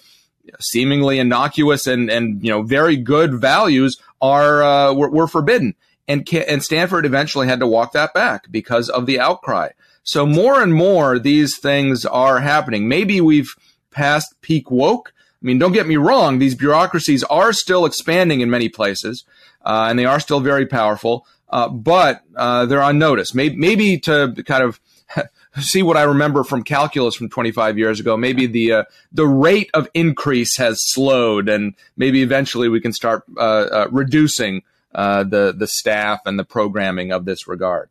seemingly 0.59 1.19
innocuous 1.19 1.87
and 1.87 2.11
and 2.11 2.43
you 2.43 2.51
know 2.51 2.63
very 2.63 2.97
good 2.97 3.35
values 3.35 3.97
are 4.21 4.63
uh, 4.63 4.93
were, 4.93 5.11
were 5.11 5.29
forbidden, 5.29 5.75
and 6.09 6.29
and 6.33 6.63
Stanford 6.63 7.07
eventually 7.07 7.47
had 7.47 7.61
to 7.61 7.67
walk 7.67 7.93
that 7.93 8.15
back 8.15 8.51
because 8.51 8.89
of 8.89 9.07
the 9.07 9.21
outcry. 9.21 9.71
So 10.03 10.27
more 10.27 10.63
and 10.63 10.75
more 10.75 11.19
these 11.19 11.59
things 11.59 12.05
are 12.07 12.41
happening. 12.41 12.89
Maybe 12.89 13.21
we've 13.21 13.55
passed 13.91 14.35
peak 14.41 14.71
woke. 14.71 15.13
I 15.17 15.47
mean, 15.47 15.59
don't 15.59 15.73
get 15.73 15.87
me 15.87 15.97
wrong; 15.97 16.39
these 16.39 16.55
bureaucracies 16.55 17.25
are 17.25 17.53
still 17.53 17.85
expanding 17.85 18.41
in 18.41 18.51
many 18.51 18.69
places, 18.69 19.25
uh, 19.65 19.87
and 19.89 19.99
they 19.99 20.07
are 20.07 20.21
still 20.21 20.41
very 20.41 20.67
powerful. 20.67 21.27
Uh, 21.49 21.69
but 21.69 22.23
uh, 22.37 22.65
they're 22.67 22.81
unnoticed. 22.81 23.35
Maybe, 23.35 23.57
maybe 23.57 23.99
to 24.01 24.33
kind 24.47 24.63
of 24.63 24.81
see 25.59 25.83
what 25.83 25.97
I 25.97 26.03
remember 26.03 26.45
from 26.45 26.63
calculus 26.63 27.15
from 27.15 27.29
25 27.29 27.79
years 27.79 28.01
ago. 28.01 28.17
Maybe 28.17 28.47
the 28.47 28.73
uh, 28.73 28.85
the 29.13 29.27
rate 29.27 29.71
of 29.75 29.89
increase 29.95 30.57
has 30.57 30.83
slowed, 30.83 31.49
and 31.49 31.75
maybe 31.97 32.23
eventually 32.23 32.69
we 32.69 32.81
can 32.81 32.93
start 32.93 33.25
uh, 33.37 33.41
uh, 33.41 33.89
reducing 33.91 34.63
uh, 34.95 35.25
the 35.25 35.55
the 35.57 35.67
staff 35.67 36.21
and 36.27 36.39
the 36.39 36.45
programming 36.45 37.13
of 37.13 37.25
this 37.25 37.49
regard. 37.49 37.89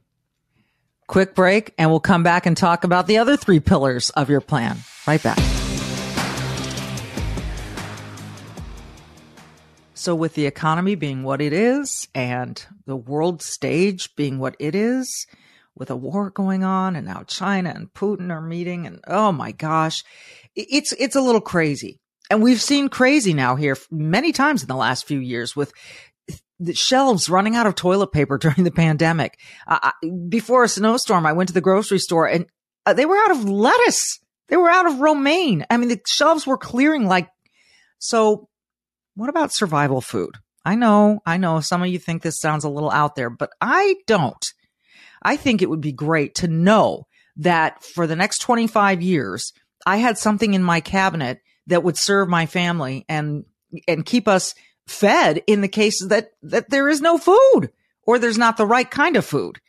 Quick 1.07 1.33
break, 1.33 1.73
and 1.77 1.89
we'll 1.89 1.99
come 1.99 2.23
back 2.23 2.45
and 2.45 2.55
talk 2.55 2.83
about 2.83 3.07
the 3.07 3.17
other 3.17 3.35
three 3.35 3.59
pillars 3.59 4.09
of 4.11 4.29
your 4.29 4.41
plan. 4.41 4.77
Right 5.07 5.21
back. 5.21 5.39
So, 9.95 10.15
with 10.15 10.35
the 10.35 10.45
economy 10.45 10.95
being 10.95 11.23
what 11.23 11.41
it 11.41 11.51
is 11.51 12.07
and 12.15 12.65
the 12.85 12.95
world 12.95 13.41
stage 13.41 14.15
being 14.15 14.39
what 14.39 14.55
it 14.57 14.73
is, 14.73 15.27
with 15.79 15.89
a 15.89 15.95
war 15.95 16.29
going 16.29 16.63
on 16.63 16.95
and 16.95 17.07
now 17.07 17.23
China 17.25 17.71
and 17.73 17.91
Putin 17.93 18.29
are 18.29 18.41
meeting 18.41 18.85
and 18.85 18.99
oh 19.07 19.31
my 19.31 19.53
gosh, 19.53 20.03
it's, 20.55 20.93
it's 20.99 21.15
a 21.15 21.21
little 21.21 21.41
crazy. 21.41 21.99
And 22.29 22.43
we've 22.43 22.61
seen 22.61 22.89
crazy 22.89 23.33
now 23.33 23.55
here 23.55 23.77
many 23.89 24.31
times 24.31 24.61
in 24.61 24.67
the 24.67 24.75
last 24.75 25.07
few 25.07 25.19
years 25.19 25.55
with 25.55 25.73
the 26.59 26.75
shelves 26.75 27.29
running 27.29 27.55
out 27.55 27.65
of 27.65 27.75
toilet 27.75 28.11
paper 28.11 28.37
during 28.37 28.65
the 28.65 28.71
pandemic. 28.71 29.39
Uh, 29.65 29.91
before 30.27 30.63
a 30.63 30.69
snowstorm, 30.69 31.25
I 31.25 31.33
went 31.33 31.47
to 31.47 31.53
the 31.53 31.61
grocery 31.61 31.99
store 31.99 32.27
and 32.27 32.45
uh, 32.85 32.93
they 32.93 33.05
were 33.05 33.17
out 33.17 33.31
of 33.31 33.49
lettuce. 33.49 34.19
They 34.49 34.57
were 34.57 34.69
out 34.69 34.85
of 34.85 34.99
romaine. 34.99 35.65
I 35.69 35.77
mean, 35.77 35.89
the 35.89 36.01
shelves 36.07 36.45
were 36.45 36.57
clearing 36.57 37.05
like, 37.05 37.29
so 37.99 38.49
what 39.15 39.29
about 39.29 39.53
survival 39.53 40.01
food? 40.01 40.35
I 40.65 40.75
know, 40.75 41.21
I 41.25 41.37
know 41.37 41.61
some 41.61 41.81
of 41.81 41.87
you 41.87 41.99
think 41.99 42.21
this 42.21 42.39
sounds 42.39 42.63
a 42.63 42.69
little 42.69 42.91
out 42.91 43.15
there, 43.15 43.29
but 43.29 43.49
I 43.61 43.95
don't. 44.05 44.45
I 45.21 45.37
think 45.37 45.61
it 45.61 45.69
would 45.69 45.81
be 45.81 45.91
great 45.91 46.35
to 46.35 46.47
know 46.47 47.07
that 47.37 47.83
for 47.83 48.07
the 48.07 48.15
next 48.15 48.39
25 48.39 49.01
years, 49.01 49.53
I 49.85 49.97
had 49.97 50.17
something 50.17 50.53
in 50.53 50.63
my 50.63 50.81
cabinet 50.81 51.41
that 51.67 51.83
would 51.83 51.97
serve 51.97 52.27
my 52.27 52.45
family 52.45 53.05
and, 53.07 53.45
and 53.87 54.05
keep 54.05 54.27
us 54.27 54.55
fed 54.87 55.41
in 55.47 55.61
the 55.61 55.67
cases 55.67 56.09
that, 56.09 56.31
that 56.41 56.69
there 56.69 56.89
is 56.89 57.01
no 57.01 57.17
food 57.17 57.69
or 58.05 58.19
there's 58.19 58.37
not 58.37 58.57
the 58.57 58.65
right 58.65 58.89
kind 58.89 59.15
of 59.15 59.25
food. 59.25 59.59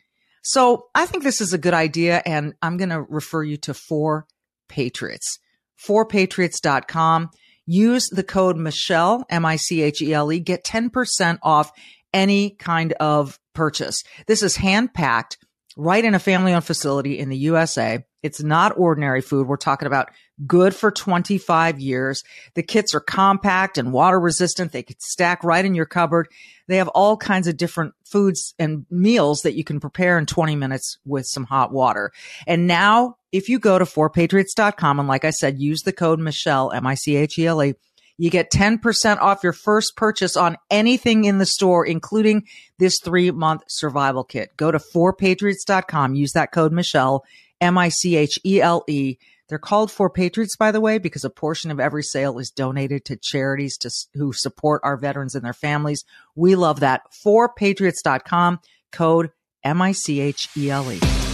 So 0.43 0.87
I 0.95 1.05
think 1.05 1.23
this 1.23 1.41
is 1.41 1.53
a 1.53 1.59
good 1.59 1.73
idea. 1.73 2.21
And 2.25 2.53
I'm 2.61 2.77
going 2.77 2.89
to 2.89 3.01
refer 3.01 3.43
you 3.43 3.57
to 3.57 3.73
four 3.73 4.25
patriots, 4.67 5.39
fourpatriots.com. 5.85 7.29
Use 7.67 8.09
the 8.09 8.23
code 8.23 8.57
Michele, 8.57 9.23
M-I-C-H-E-L-E, 9.29 10.39
get 10.39 10.65
10% 10.65 11.37
off 11.43 11.71
any 12.13 12.49
kind 12.51 12.93
of 12.93 13.39
purchase. 13.53 14.03
This 14.27 14.43
is 14.43 14.55
hand 14.55 14.93
packed 14.93 15.37
right 15.77 16.03
in 16.03 16.15
a 16.15 16.19
family 16.19 16.53
owned 16.53 16.65
facility 16.65 17.17
in 17.17 17.29
the 17.29 17.37
USA. 17.37 18.03
It's 18.23 18.43
not 18.43 18.77
ordinary 18.77 19.21
food. 19.21 19.47
We're 19.47 19.57
talking 19.57 19.87
about 19.87 20.09
good 20.45 20.75
for 20.75 20.91
25 20.91 21.79
years. 21.79 22.23
The 22.55 22.63
kits 22.63 22.93
are 22.93 22.99
compact 22.99 23.77
and 23.77 23.93
water 23.93 24.19
resistant. 24.19 24.71
They 24.71 24.83
could 24.83 25.01
stack 25.01 25.43
right 25.43 25.63
in 25.63 25.75
your 25.75 25.85
cupboard. 25.85 26.27
They 26.67 26.77
have 26.77 26.87
all 26.89 27.17
kinds 27.17 27.47
of 27.47 27.57
different 27.57 27.93
foods 28.05 28.53
and 28.59 28.85
meals 28.89 29.41
that 29.41 29.55
you 29.55 29.63
can 29.63 29.79
prepare 29.79 30.17
in 30.17 30.25
20 30.25 30.55
minutes 30.55 30.97
with 31.05 31.25
some 31.25 31.45
hot 31.45 31.71
water. 31.71 32.11
And 32.45 32.67
now 32.67 33.15
if 33.31 33.49
you 33.49 33.59
go 33.59 33.79
to 33.79 33.85
fourpatriots.com 33.85 34.99
and 34.99 35.07
like 35.07 35.25
I 35.25 35.31
said, 35.31 35.59
use 35.59 35.81
the 35.81 35.93
code 35.93 36.19
Michele, 36.19 36.71
M-I-C-H-E-L-E, 36.71 37.73
you 38.21 38.29
get 38.29 38.51
10% 38.51 39.17
off 39.17 39.43
your 39.43 39.51
first 39.51 39.95
purchase 39.95 40.37
on 40.37 40.55
anything 40.69 41.25
in 41.25 41.39
the 41.39 41.45
store, 41.47 41.83
including 41.83 42.45
this 42.77 42.99
three 43.03 43.31
month 43.31 43.63
survival 43.67 44.23
kit. 44.23 44.55
Go 44.57 44.69
to 44.69 44.77
fourpatriots.com. 44.77 46.13
Use 46.13 46.33
that 46.33 46.51
code 46.51 46.71
Michele, 46.71 47.25
M-I-C-H-E-L-E. 47.61 49.17
They're 49.49 49.57
called 49.57 49.91
Four 49.91 50.11
Patriots, 50.11 50.55
by 50.55 50.69
the 50.69 50.79
way, 50.79 50.99
because 50.99 51.25
a 51.25 51.31
portion 51.31 51.71
of 51.71 51.79
every 51.79 52.03
sale 52.03 52.37
is 52.37 52.51
donated 52.51 53.05
to 53.05 53.17
charities 53.17 53.75
to, 53.79 53.89
who 54.13 54.33
support 54.33 54.81
our 54.83 54.97
veterans 54.97 55.33
and 55.33 55.43
their 55.43 55.51
families. 55.51 56.05
We 56.35 56.53
love 56.53 56.81
that. 56.81 57.01
Fourpatriots.com, 57.25 58.59
code 58.91 59.31
M-I-C-H-E-L-E. 59.63 61.30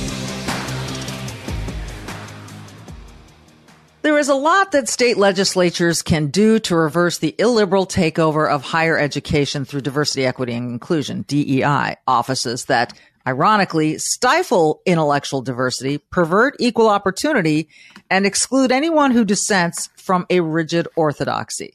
There 4.07 4.17
is 4.17 4.29
a 4.29 4.35
lot 4.35 4.71
that 4.71 4.87
state 4.87 5.17
legislatures 5.17 6.01
can 6.01 6.27
do 6.27 6.59
to 6.59 6.77
reverse 6.77 7.17
the 7.17 7.35
illiberal 7.37 7.85
takeover 7.85 8.49
of 8.49 8.63
higher 8.63 8.97
education 8.97 9.65
through 9.65 9.81
diversity, 9.81 10.25
equity, 10.25 10.53
and 10.53 10.71
inclusion, 10.71 11.23
DEI, 11.23 11.97
offices 12.07 12.63
that 12.67 12.97
ironically 13.27 13.97
stifle 13.97 14.81
intellectual 14.85 15.41
diversity, 15.41 15.97
pervert 15.97 16.55
equal 16.57 16.87
opportunity, 16.87 17.67
and 18.09 18.25
exclude 18.25 18.71
anyone 18.71 19.11
who 19.11 19.25
dissents 19.25 19.89
from 19.97 20.25
a 20.29 20.39
rigid 20.39 20.87
orthodoxy. 20.95 21.73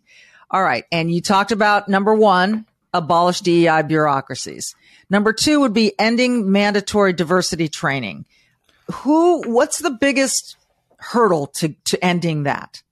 All 0.50 0.62
right. 0.62 0.86
And 0.90 1.12
you 1.12 1.20
talked 1.20 1.52
about 1.52 1.90
number 1.90 2.14
one, 2.14 2.64
abolish 2.94 3.40
DEI 3.40 3.82
bureaucracies. 3.82 4.74
Number 5.10 5.34
two 5.34 5.60
would 5.60 5.74
be 5.74 5.92
ending 5.98 6.50
mandatory 6.50 7.12
diversity 7.12 7.68
training. 7.68 8.24
Who, 8.90 9.42
what's 9.42 9.80
the 9.80 9.90
biggest 9.90 10.56
hurdle 11.02 11.48
to, 11.48 11.74
to 11.84 12.04
ending 12.04 12.44
that? 12.44 12.82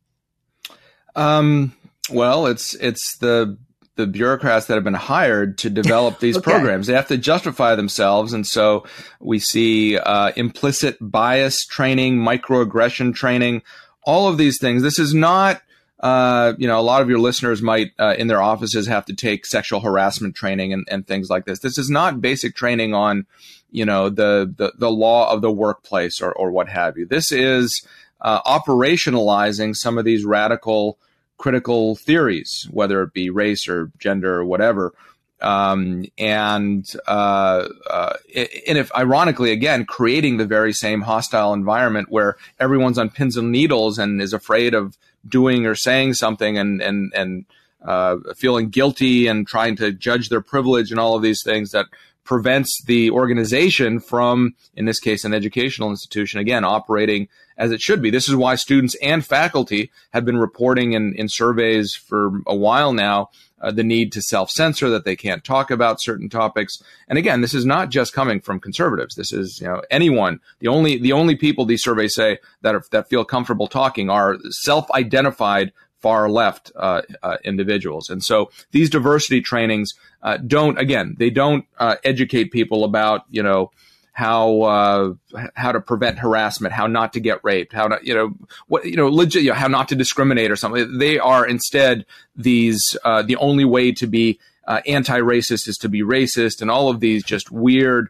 Um, 1.16 1.74
well, 2.10 2.46
it's, 2.46 2.74
it's 2.74 3.16
the 3.18 3.58
the 4.00 4.06
bureaucrats 4.06 4.66
that 4.66 4.74
have 4.74 4.84
been 4.84 4.94
hired 4.94 5.58
to 5.58 5.70
develop 5.70 6.18
these 6.20 6.36
okay. 6.36 6.50
programs. 6.50 6.86
They 6.86 6.94
have 6.94 7.08
to 7.08 7.18
justify 7.18 7.74
themselves. 7.74 8.32
And 8.32 8.46
so 8.46 8.84
we 9.20 9.38
see 9.38 9.98
uh, 9.98 10.32
implicit 10.36 10.96
bias 11.00 11.64
training, 11.66 12.16
microaggression 12.16 13.14
training, 13.14 13.62
all 14.02 14.28
of 14.28 14.38
these 14.38 14.58
things. 14.58 14.82
This 14.82 14.98
is 14.98 15.14
not. 15.14 15.62
Uh, 16.02 16.54
you 16.56 16.66
know, 16.66 16.80
a 16.80 16.82
lot 16.82 17.02
of 17.02 17.10
your 17.10 17.18
listeners 17.18 17.60
might 17.60 17.90
uh, 17.98 18.14
in 18.16 18.26
their 18.26 18.40
offices 18.40 18.86
have 18.86 19.04
to 19.04 19.14
take 19.14 19.44
sexual 19.44 19.80
harassment 19.80 20.34
training 20.34 20.72
and, 20.72 20.88
and 20.90 21.06
things 21.06 21.28
like 21.28 21.44
this. 21.44 21.58
This 21.58 21.76
is 21.76 21.90
not 21.90 22.22
basic 22.22 22.56
training 22.56 22.94
on, 22.94 23.26
you 23.70 23.84
know, 23.84 24.08
the, 24.08 24.50
the, 24.56 24.72
the 24.78 24.90
law 24.90 25.30
of 25.30 25.42
the 25.42 25.52
workplace 25.52 26.22
or, 26.22 26.32
or 26.32 26.50
what 26.50 26.70
have 26.70 26.96
you. 26.96 27.04
This 27.04 27.30
is 27.30 27.86
uh, 28.22 28.42
operationalizing 28.42 29.74
some 29.76 29.98
of 29.98 30.04
these 30.04 30.24
radical 30.24 30.98
critical 31.38 31.96
theories, 31.96 32.68
whether 32.70 33.02
it 33.02 33.14
be 33.14 33.30
race 33.30 33.66
or 33.66 33.90
gender 33.98 34.34
or 34.34 34.44
whatever. 34.44 34.92
Um, 35.40 36.04
and 36.18 36.86
uh, 37.08 37.66
uh, 37.88 38.12
and 38.34 38.76
if 38.76 38.94
ironically 38.94 39.52
again 39.52 39.86
creating 39.86 40.36
the 40.36 40.44
very 40.44 40.74
same 40.74 41.00
hostile 41.00 41.54
environment 41.54 42.10
where 42.10 42.36
everyone's 42.58 42.98
on 42.98 43.08
pins 43.08 43.38
and 43.38 43.50
needles 43.50 43.98
and 43.98 44.20
is 44.20 44.34
afraid 44.34 44.74
of 44.74 44.98
doing 45.26 45.64
or 45.64 45.74
saying 45.74 46.12
something 46.12 46.58
and 46.58 46.82
and 46.82 47.10
and 47.14 47.46
uh, 47.82 48.18
feeling 48.36 48.68
guilty 48.68 49.26
and 49.26 49.46
trying 49.46 49.76
to 49.76 49.92
judge 49.92 50.28
their 50.28 50.42
privilege 50.42 50.90
and 50.90 51.00
all 51.00 51.16
of 51.16 51.22
these 51.22 51.42
things 51.42 51.70
that 51.70 51.86
prevents 52.24 52.82
the 52.84 53.10
organization 53.10 54.00
from, 54.00 54.54
in 54.74 54.84
this 54.84 55.00
case, 55.00 55.24
an 55.24 55.34
educational 55.34 55.90
institution, 55.90 56.40
again, 56.40 56.64
operating 56.64 57.28
as 57.56 57.72
it 57.72 57.80
should 57.80 58.00
be. 58.00 58.10
This 58.10 58.28
is 58.28 58.36
why 58.36 58.54
students 58.54 58.96
and 59.02 59.24
faculty 59.24 59.90
have 60.12 60.24
been 60.24 60.38
reporting 60.38 60.92
in, 60.92 61.14
in 61.14 61.28
surveys 61.28 61.94
for 61.94 62.40
a 62.46 62.54
while 62.54 62.92
now 62.92 63.30
uh, 63.60 63.70
the 63.70 63.84
need 63.84 64.12
to 64.12 64.22
self 64.22 64.50
censor, 64.50 64.88
that 64.90 65.04
they 65.04 65.16
can't 65.16 65.44
talk 65.44 65.70
about 65.70 66.00
certain 66.00 66.28
topics. 66.28 66.82
And 67.08 67.18
again, 67.18 67.40
this 67.40 67.54
is 67.54 67.66
not 67.66 67.90
just 67.90 68.12
coming 68.12 68.40
from 68.40 68.60
conservatives. 68.60 69.14
This 69.14 69.32
is 69.32 69.60
you 69.60 69.68
know 69.68 69.82
anyone. 69.90 70.40
The 70.60 70.68
only 70.68 70.98
the 70.98 71.12
only 71.12 71.36
people 71.36 71.64
these 71.64 71.82
surveys 71.82 72.14
say 72.14 72.38
that 72.62 72.74
are, 72.74 72.82
that 72.90 73.08
feel 73.08 73.24
comfortable 73.24 73.66
talking 73.66 74.08
are 74.08 74.38
self 74.50 74.90
identified 74.92 75.72
far 76.00 76.30
left 76.30 76.72
uh, 76.76 77.02
uh, 77.22 77.36
individuals. 77.44 78.10
And 78.10 78.24
so 78.24 78.50
these 78.72 78.90
diversity 78.90 79.40
trainings 79.40 79.94
uh, 80.22 80.38
don't 80.38 80.78
again 80.78 81.16
they 81.18 81.30
don't 81.30 81.64
uh, 81.78 81.96
educate 82.04 82.52
people 82.52 82.84
about 82.84 83.24
you 83.30 83.42
know 83.42 83.70
how 84.12 84.62
uh, 84.62 85.14
how 85.54 85.72
to 85.72 85.80
prevent 85.80 86.18
harassment, 86.18 86.74
how 86.74 86.86
not 86.86 87.12
to 87.14 87.20
get 87.20 87.40
raped, 87.42 87.72
how 87.72 87.88
to 87.88 87.98
you 88.02 88.14
know 88.14 88.34
what 88.66 88.84
you 88.84 88.96
know 88.96 89.08
legit 89.08 89.42
you 89.42 89.50
know, 89.50 89.54
how 89.54 89.68
not 89.68 89.88
to 89.88 89.94
discriminate 89.94 90.50
or 90.50 90.56
something. 90.56 90.98
They 90.98 91.18
are 91.18 91.46
instead 91.46 92.04
these 92.36 92.96
uh, 93.04 93.22
the 93.22 93.36
only 93.36 93.64
way 93.64 93.92
to 93.92 94.06
be 94.06 94.38
anti-racist 94.86 95.66
is 95.66 95.76
to 95.78 95.88
be 95.88 96.02
racist, 96.02 96.62
and 96.62 96.70
all 96.70 96.88
of 96.88 97.00
these 97.00 97.24
just 97.24 97.50
weird 97.50 98.08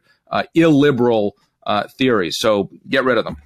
illiberal 0.55 1.37
theories. 1.96 2.37
So 2.38 2.70
get 2.87 3.05
rid 3.05 3.16
of 3.16 3.24
them. 3.24 3.38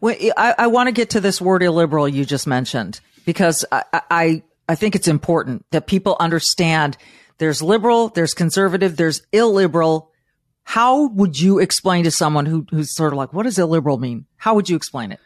Well, 0.00 0.16
I, 0.36 0.54
I 0.58 0.66
want 0.66 0.88
to 0.88 0.92
get 0.92 1.10
to 1.10 1.20
this 1.20 1.40
word 1.40 1.62
illiberal 1.62 2.08
you 2.08 2.24
just 2.24 2.46
mentioned 2.46 3.00
because 3.28 3.62
I, 3.70 3.84
I 3.92 4.42
I 4.70 4.74
think 4.74 4.94
it's 4.94 5.06
important 5.06 5.66
that 5.70 5.86
people 5.86 6.16
understand 6.18 6.96
there's 7.36 7.60
liberal, 7.60 8.08
there's 8.08 8.32
conservative, 8.32 8.96
there's 8.96 9.20
illiberal. 9.32 10.10
How 10.62 11.08
would 11.08 11.38
you 11.38 11.58
explain 11.58 12.04
to 12.04 12.10
someone 12.10 12.46
who, 12.46 12.66
who's 12.70 12.96
sort 12.96 13.12
of 13.12 13.18
like, 13.18 13.34
what 13.34 13.42
does 13.42 13.58
illiberal 13.58 13.98
mean? 13.98 14.24
How 14.38 14.54
would 14.54 14.70
you 14.70 14.76
explain 14.76 15.12
it? 15.12 15.20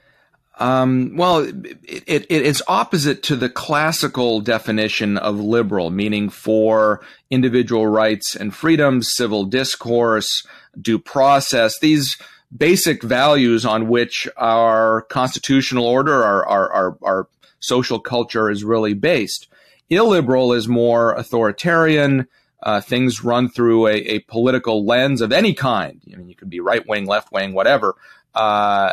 Um, 0.58 1.12
well, 1.14 1.44
it, 1.44 1.78
it, 1.84 2.26
it 2.28 2.42
is 2.42 2.60
opposite 2.66 3.22
to 3.24 3.36
the 3.36 3.48
classical 3.48 4.40
definition 4.40 5.16
of 5.16 5.38
liberal, 5.38 5.90
meaning 5.90 6.28
for 6.28 7.04
individual 7.30 7.86
rights 7.86 8.34
and 8.34 8.52
freedoms, 8.52 9.14
civil 9.14 9.44
discourse, 9.44 10.44
due 10.80 10.98
process, 10.98 11.78
these 11.78 12.16
basic 12.54 13.04
values 13.04 13.64
on 13.64 13.86
which 13.86 14.28
our 14.36 15.02
constitutional 15.02 15.86
order, 15.86 16.24
our, 16.24 16.44
our, 16.46 16.72
our, 16.72 16.98
our 17.02 17.28
social 17.62 17.98
culture 17.98 18.50
is 18.50 18.64
really 18.64 18.92
based. 18.92 19.48
Illiberal 19.88 20.52
is 20.52 20.68
more 20.68 21.12
authoritarian. 21.12 22.28
Uh, 22.62 22.80
things 22.80 23.24
run 23.24 23.48
through 23.48 23.86
a, 23.88 23.94
a, 23.94 24.18
political 24.20 24.84
lens 24.84 25.20
of 25.20 25.32
any 25.32 25.52
kind. 25.52 26.00
I 26.12 26.16
mean, 26.16 26.28
you 26.28 26.36
could 26.36 26.50
be 26.50 26.60
right 26.60 26.86
wing, 26.86 27.06
left 27.06 27.32
wing, 27.32 27.54
whatever, 27.54 27.96
uh, 28.34 28.92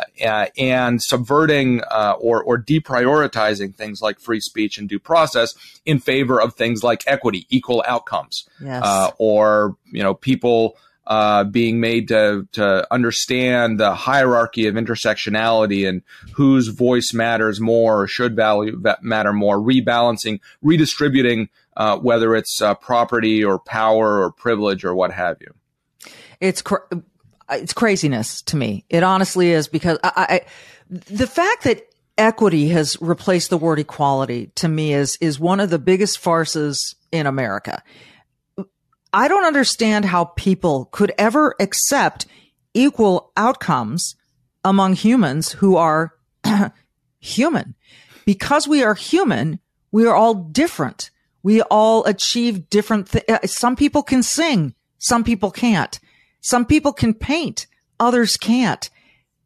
and 0.58 1.02
subverting 1.02 1.80
uh, 1.90 2.14
or, 2.18 2.42
or 2.42 2.60
deprioritizing 2.60 3.74
things 3.74 4.02
like 4.02 4.18
free 4.18 4.40
speech 4.40 4.76
and 4.76 4.88
due 4.88 4.98
process 4.98 5.54
in 5.86 5.98
favor 5.98 6.40
of 6.40 6.54
things 6.54 6.82
like 6.82 7.04
equity, 7.06 7.46
equal 7.48 7.84
outcomes, 7.86 8.48
yes. 8.60 8.82
Uh, 8.84 9.10
or 9.18 9.76
you 9.92 10.02
know 10.02 10.14
people 10.14 10.76
uh, 11.10 11.42
being 11.42 11.80
made 11.80 12.06
to 12.06 12.46
to 12.52 12.86
understand 12.94 13.80
the 13.80 13.92
hierarchy 13.92 14.68
of 14.68 14.76
intersectionality 14.76 15.86
and 15.86 16.02
whose 16.34 16.68
voice 16.68 17.12
matters 17.12 17.60
more 17.60 18.02
or 18.02 18.06
should 18.06 18.36
value 18.36 18.80
matter 19.02 19.32
more, 19.32 19.58
rebalancing, 19.58 20.38
redistributing, 20.62 21.48
uh, 21.76 21.98
whether 21.98 22.36
it's 22.36 22.62
uh, 22.62 22.74
property 22.76 23.44
or 23.44 23.58
power 23.58 24.22
or 24.22 24.30
privilege 24.30 24.84
or 24.84 24.94
what 24.94 25.12
have 25.12 25.36
you. 25.40 25.52
It's 26.38 26.62
it's 27.50 27.72
craziness 27.72 28.40
to 28.42 28.56
me. 28.56 28.84
It 28.88 29.02
honestly 29.02 29.50
is 29.50 29.66
because 29.66 29.98
I, 30.04 30.12
I 30.16 30.40
the 30.88 31.26
fact 31.26 31.64
that 31.64 31.88
equity 32.18 32.68
has 32.68 32.96
replaced 33.00 33.50
the 33.50 33.58
word 33.58 33.80
equality 33.80 34.52
to 34.54 34.68
me 34.68 34.94
is 34.94 35.18
is 35.20 35.40
one 35.40 35.58
of 35.58 35.70
the 35.70 35.78
biggest 35.80 36.20
farces 36.20 36.94
in 37.10 37.26
America. 37.26 37.82
I 39.12 39.28
don't 39.28 39.44
understand 39.44 40.04
how 40.04 40.26
people 40.36 40.86
could 40.86 41.12
ever 41.18 41.54
accept 41.58 42.26
equal 42.74 43.32
outcomes 43.36 44.14
among 44.64 44.94
humans 44.94 45.52
who 45.52 45.76
are 45.76 46.14
human. 47.20 47.74
Because 48.24 48.68
we 48.68 48.82
are 48.84 48.94
human, 48.94 49.58
we 49.90 50.06
are 50.06 50.14
all 50.14 50.34
different. 50.34 51.10
We 51.42 51.62
all 51.62 52.04
achieve 52.04 52.68
different 52.68 53.08
things. 53.08 53.24
Uh, 53.28 53.46
some 53.46 53.74
people 53.74 54.02
can 54.02 54.22
sing. 54.22 54.74
Some 54.98 55.24
people 55.24 55.50
can't. 55.50 55.98
Some 56.40 56.66
people 56.66 56.92
can 56.92 57.14
paint. 57.14 57.66
Others 57.98 58.36
can't. 58.36 58.88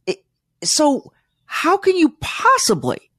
It, 0.07 0.25
so 0.63 1.13
how 1.47 1.77
can 1.77 1.97
you 1.97 2.17
possibly 2.21 3.11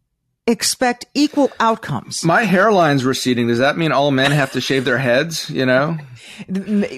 expect 0.48 1.06
equal 1.14 1.52
outcomes? 1.60 2.24
My 2.24 2.44
hairline's 2.44 3.04
receding. 3.04 3.48
Does 3.48 3.60
that 3.60 3.78
mean 3.78 3.92
all 3.92 4.12
men 4.12 4.32
have 4.32 4.52
to 4.54 4.62
shave 4.62 4.86
their 4.86 4.98
heads? 4.98 5.50
You 5.50 5.66
know? 5.66 5.98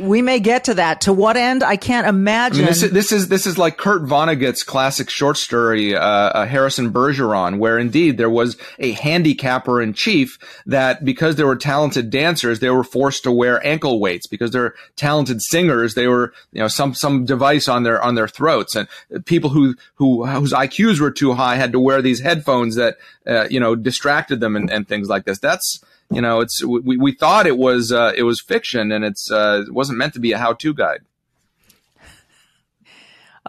we 0.01 0.21
may 0.21 0.39
get 0.39 0.65
to 0.65 0.73
that. 0.75 1.01
To 1.01 1.13
what 1.13 1.37
end? 1.37 1.63
I 1.63 1.75
can't 1.75 2.07
imagine. 2.07 2.57
I 2.57 2.59
mean, 2.61 2.67
this, 2.67 2.83
is, 2.83 2.91
this 2.91 3.11
is 3.11 3.27
this 3.27 3.45
is 3.45 3.57
like 3.57 3.77
Kurt 3.77 4.03
Vonnegut's 4.03 4.63
classic 4.63 5.09
short 5.09 5.37
story, 5.37 5.95
uh, 5.95 6.01
uh, 6.01 6.45
Harrison 6.45 6.91
Bergeron, 6.91 7.59
where 7.59 7.77
indeed 7.77 8.17
there 8.17 8.29
was 8.29 8.57
a 8.79 8.91
handicapper 8.93 9.81
in 9.81 9.93
chief 9.93 10.37
that 10.65 11.05
because 11.05 11.35
they 11.35 11.43
were 11.43 11.55
talented 11.55 12.09
dancers, 12.09 12.59
they 12.59 12.69
were 12.69 12.83
forced 12.83 13.23
to 13.23 13.31
wear 13.31 13.65
ankle 13.65 13.99
weights. 13.99 14.27
Because 14.27 14.51
they're 14.51 14.73
talented 14.95 15.41
singers, 15.41 15.95
they 15.95 16.07
were 16.07 16.33
you 16.51 16.59
know 16.59 16.67
some 16.67 16.93
some 16.93 17.25
device 17.25 17.67
on 17.67 17.83
their 17.83 18.01
on 18.01 18.15
their 18.15 18.27
throats, 18.27 18.75
and 18.75 18.87
people 19.25 19.49
who 19.49 19.75
who 19.95 20.25
whose 20.25 20.53
IQs 20.53 20.99
were 20.99 21.11
too 21.11 21.33
high 21.33 21.55
had 21.55 21.71
to 21.71 21.79
wear 21.79 22.01
these 22.01 22.21
headphones 22.21 22.75
that 22.75 22.97
uh, 23.27 23.36
you 23.49 23.59
know 23.59 23.75
distracted 23.75 24.39
them 24.39 24.55
and, 24.55 24.71
and 24.71 24.87
things 24.87 25.07
like 25.09 25.25
this. 25.25 25.39
That's 25.39 25.83
you 26.11 26.21
know, 26.21 26.39
it's 26.39 26.63
we, 26.63 26.97
we 26.97 27.11
thought 27.13 27.47
it 27.47 27.57
was 27.57 27.91
uh, 27.91 28.13
it 28.15 28.23
was 28.23 28.41
fiction 28.41 28.91
and 28.91 29.03
it's 29.03 29.31
uh, 29.31 29.63
it 29.67 29.73
wasn't 29.73 29.97
meant 29.97 30.13
to 30.13 30.19
be 30.19 30.31
a 30.31 30.37
how 30.37 30.53
to 30.53 30.73
guide. 30.73 31.01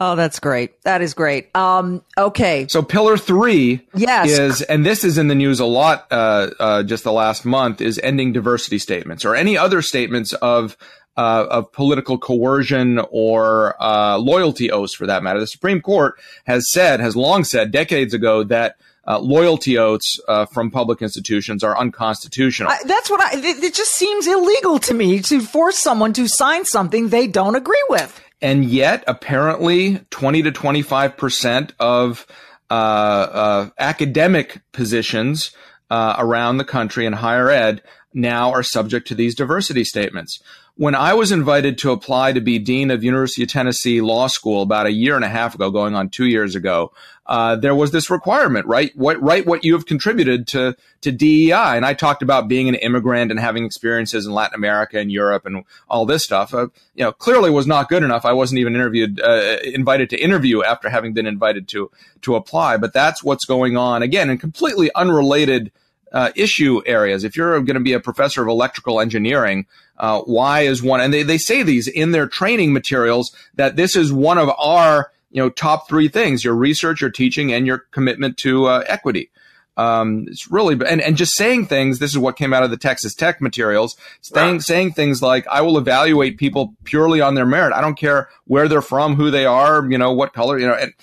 Oh, 0.01 0.14
that's 0.14 0.38
great. 0.38 0.81
That 0.83 1.03
is 1.03 1.12
great. 1.12 1.55
Um, 1.57 2.05
okay. 2.16 2.68
So 2.68 2.83
pillar 2.83 3.16
three 3.16 3.85
yes. 3.94 4.29
is, 4.29 4.62
and 4.62 4.87
this 4.87 5.03
is 5.03 5.18
in 5.18 5.27
the 5.27 5.35
news 5.35 5.59
a 5.59 5.64
lot, 5.64 6.07
uh, 6.12 6.51
uh, 6.61 6.83
just 6.85 7.03
the 7.03 7.11
last 7.12 7.44
month 7.44 7.81
is 7.81 7.98
ending 8.05 8.33
diversity 8.33 8.79
statements 8.79 9.24
or 9.24 9.35
any 9.35 9.59
other 9.59 9.83
statements 9.83 10.35
of, 10.35 10.77
uh, 11.16 11.46
of 11.51 11.72
political 11.72 12.16
coercion 12.16 13.01
or, 13.11 13.74
uh, 13.83 14.16
loyalty 14.18 14.70
oaths 14.70 14.94
for 14.94 15.05
that 15.09 15.24
matter. 15.24 15.40
The 15.40 15.48
Supreme 15.48 15.81
Court 15.81 16.14
has 16.44 16.70
said, 16.70 17.01
has 17.01 17.16
long 17.16 17.42
said 17.42 17.72
decades 17.72 18.14
ago 18.14 18.44
that 18.44 18.77
uh, 19.08 19.18
loyalty 19.18 19.78
oaths 19.78 20.20
uh, 20.28 20.44
from 20.46 20.70
public 20.70 21.00
institutions 21.00 21.64
are 21.64 21.76
unconstitutional. 21.76 22.70
I, 22.70 22.78
that's 22.84 23.08
what 23.08 23.20
I. 23.20 23.38
It, 23.38 23.64
it 23.64 23.74
just 23.74 23.92
seems 23.94 24.26
illegal 24.26 24.78
to 24.80 24.94
me 24.94 25.20
to 25.20 25.40
force 25.40 25.78
someone 25.78 26.12
to 26.12 26.28
sign 26.28 26.66
something 26.66 27.08
they 27.08 27.26
don't 27.26 27.56
agree 27.56 27.82
with. 27.88 28.20
And 28.42 28.66
yet, 28.66 29.02
apparently, 29.06 30.00
twenty 30.10 30.42
to 30.42 30.52
twenty-five 30.52 31.16
percent 31.16 31.72
of 31.80 32.26
uh, 32.70 32.74
uh 32.74 33.70
academic 33.78 34.60
positions 34.72 35.52
uh, 35.90 36.16
around 36.18 36.58
the 36.58 36.64
country 36.64 37.06
in 37.06 37.14
higher 37.14 37.50
ed 37.50 37.82
now 38.14 38.50
are 38.52 38.62
subject 38.62 39.06
to 39.08 39.14
these 39.14 39.34
diversity 39.34 39.84
statements 39.84 40.42
when 40.78 40.94
I 40.94 41.12
was 41.12 41.32
invited 41.32 41.76
to 41.78 41.90
apply 41.90 42.32
to 42.32 42.40
be 42.40 42.60
dean 42.60 42.92
of 42.92 43.02
University 43.02 43.42
of 43.42 43.48
Tennessee 43.48 44.00
Law 44.00 44.28
School 44.28 44.62
about 44.62 44.86
a 44.86 44.92
year 44.92 45.16
and 45.16 45.24
a 45.24 45.28
half 45.28 45.56
ago, 45.56 45.72
going 45.72 45.96
on 45.96 46.08
two 46.08 46.26
years 46.26 46.54
ago, 46.54 46.92
uh, 47.26 47.56
there 47.56 47.74
was 47.74 47.90
this 47.90 48.10
requirement, 48.10 48.64
right? 48.64 48.92
What, 48.94 49.20
write 49.20 49.44
what 49.44 49.64
you 49.64 49.74
have 49.74 49.86
contributed 49.86 50.46
to 50.48 50.76
to 51.00 51.10
DEI, 51.10 51.76
and 51.76 51.84
I 51.84 51.94
talked 51.94 52.22
about 52.22 52.46
being 52.46 52.68
an 52.68 52.76
immigrant 52.76 53.32
and 53.32 53.40
having 53.40 53.64
experiences 53.64 54.24
in 54.24 54.32
Latin 54.32 54.54
America 54.54 55.00
and 55.00 55.10
Europe 55.10 55.46
and 55.46 55.64
all 55.90 56.06
this 56.06 56.22
stuff. 56.22 56.54
Uh, 56.54 56.68
you 56.94 57.02
know, 57.04 57.10
clearly 57.10 57.50
was 57.50 57.66
not 57.66 57.88
good 57.88 58.04
enough. 58.04 58.24
I 58.24 58.32
wasn't 58.32 58.60
even 58.60 58.76
interviewed, 58.76 59.20
uh, 59.20 59.56
invited 59.64 60.10
to 60.10 60.16
interview 60.16 60.62
after 60.62 60.88
having 60.88 61.12
been 61.12 61.26
invited 61.26 61.66
to 61.68 61.90
to 62.22 62.36
apply. 62.36 62.76
But 62.76 62.92
that's 62.92 63.24
what's 63.24 63.44
going 63.44 63.76
on 63.76 64.02
again, 64.02 64.30
and 64.30 64.40
completely 64.40 64.92
unrelated 64.94 65.72
uh, 66.12 66.30
issue 66.34 66.80
areas. 66.86 67.24
If 67.24 67.36
you're 67.36 67.60
going 67.60 67.74
to 67.74 67.80
be 67.80 67.92
a 67.92 68.00
professor 68.00 68.42
of 68.42 68.48
electrical 68.48 69.00
engineering, 69.00 69.66
uh, 69.98 70.20
why 70.22 70.60
is 70.60 70.82
one, 70.82 71.00
and 71.00 71.12
they, 71.12 71.22
they 71.22 71.38
say 71.38 71.62
these 71.62 71.88
in 71.88 72.12
their 72.12 72.26
training 72.26 72.72
materials 72.72 73.34
that 73.54 73.76
this 73.76 73.96
is 73.96 74.12
one 74.12 74.38
of 74.38 74.50
our, 74.58 75.10
you 75.30 75.42
know, 75.42 75.50
top 75.50 75.88
three 75.88 76.08
things, 76.08 76.44
your 76.44 76.54
research, 76.54 77.00
your 77.00 77.10
teaching, 77.10 77.52
and 77.52 77.66
your 77.66 77.78
commitment 77.90 78.38
to 78.38 78.66
uh, 78.66 78.84
equity. 78.86 79.30
Um, 79.76 80.24
it's 80.26 80.50
really, 80.50 80.74
and, 80.74 81.00
and 81.00 81.16
just 81.16 81.36
saying 81.36 81.66
things, 81.66 82.00
this 82.00 82.10
is 82.10 82.18
what 82.18 82.36
came 82.36 82.52
out 82.52 82.64
of 82.64 82.70
the 82.70 82.76
Texas 82.76 83.14
Tech 83.14 83.40
materials, 83.40 83.96
saying, 84.22 84.60
saying 84.60 84.92
things 84.92 85.22
like, 85.22 85.46
I 85.46 85.60
will 85.60 85.78
evaluate 85.78 86.36
people 86.36 86.74
purely 86.82 87.20
on 87.20 87.36
their 87.36 87.46
merit. 87.46 87.72
I 87.72 87.80
don't 87.80 87.94
care 87.94 88.28
where 88.46 88.66
they're 88.66 88.82
from, 88.82 89.14
who 89.14 89.30
they 89.30 89.46
are, 89.46 89.88
you 89.88 89.96
know, 89.96 90.12
what 90.12 90.32
color, 90.32 90.58
you 90.58 90.66
know, 90.66 90.74
and 90.74 90.94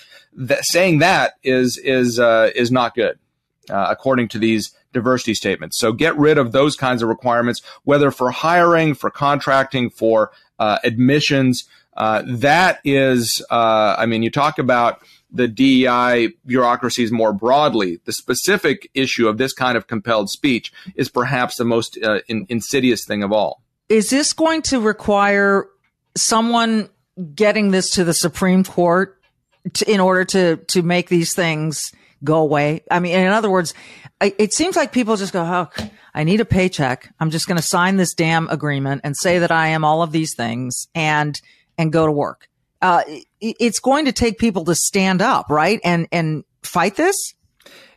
th- 0.50 0.60
saying 0.64 1.00
that 1.00 1.36
is, 1.42 1.78
is, 1.78 2.20
uh, 2.20 2.50
is 2.54 2.70
not 2.70 2.96
good, 2.96 3.18
uh, 3.70 3.88
according 3.90 4.28
to 4.30 4.40
these 4.40 4.74
diversity 4.96 5.36
statements. 5.36 5.78
So 5.78 5.94
get 5.94 6.18
rid 6.18 6.40
of 6.40 6.52
those 6.52 6.76
kinds 6.76 7.04
of 7.04 7.10
requirements, 7.10 7.62
whether 7.84 8.10
for 8.10 8.32
hiring, 8.32 8.96
for 8.96 9.12
contracting, 9.12 9.92
for 9.92 10.32
uh, 10.58 10.80
admissions. 10.84 11.66
Uh, 11.96 12.24
that 12.26 12.80
is, 12.84 13.46
uh, 13.52 13.96
I 13.98 14.08
mean, 14.08 14.24
you 14.24 14.32
talk 14.32 14.58
about 14.58 15.02
the 15.32 15.48
DEI 15.48 16.30
bureaucracies 16.46 17.12
more 17.12 17.34
broadly. 17.34 18.00
The 18.06 18.14
specific 18.14 18.90
issue 18.94 19.28
of 19.28 19.38
this 19.38 19.54
kind 19.54 19.78
of 19.78 19.88
compelled 19.88 20.30
speech 20.30 20.72
is 20.96 21.10
perhaps 21.10 21.58
the 21.58 21.66
most 21.66 21.98
uh, 22.02 22.22
in, 22.28 22.46
insidious 22.50 23.06
thing 23.06 23.22
of 23.22 23.32
all. 23.32 23.62
Is 23.90 24.10
this 24.10 24.34
going 24.34 24.64
to 24.64 24.80
require 24.80 25.68
someone 26.16 26.90
getting 27.36 27.72
this 27.72 27.92
to 27.92 28.04
the 28.04 28.14
Supreme 28.14 28.64
Court 28.64 29.22
to, 29.74 29.92
in 29.92 30.00
order 30.00 30.26
to 30.26 30.58
to 30.58 30.82
make 30.82 31.10
these 31.10 31.34
things 31.34 31.92
go 32.26 32.40
away? 32.40 32.84
I 32.92 33.00
mean, 33.00 33.18
in 33.18 33.28
other 33.28 33.50
words, 33.50 33.74
it 34.20 34.54
seems 34.54 34.76
like 34.76 34.92
people 34.92 35.16
just 35.16 35.32
go, 35.32 35.42
oh, 35.42 35.88
I 36.14 36.24
need 36.24 36.42
a 36.42 36.46
paycheck. 36.46 37.14
I'm 37.20 37.30
just 37.30 37.48
going 37.48 37.58
to 37.58 37.64
sign 37.64 37.96
this 37.96 38.14
damn 38.14 38.50
agreement 38.50 39.02
and 39.04 39.16
say 39.16 39.40
that 39.40 39.52
I 39.52 39.68
am 39.68 39.86
all 39.86 40.02
of 40.02 40.12
these 40.12 40.36
things 40.36 40.88
and, 40.94 41.40
and 41.78 41.94
go 41.94 42.06
to 42.06 42.12
work. 42.12 42.48
Uh, 42.82 43.04
it's 43.40 43.80
going 43.80 44.06
to 44.06 44.12
take 44.12 44.38
people 44.38 44.66
to 44.66 44.76
stand 44.76 45.22
up, 45.22 45.50
right? 45.50 45.80
And, 45.84 46.08
and 46.12 46.44
fight 46.64 46.96
this. 46.96 47.34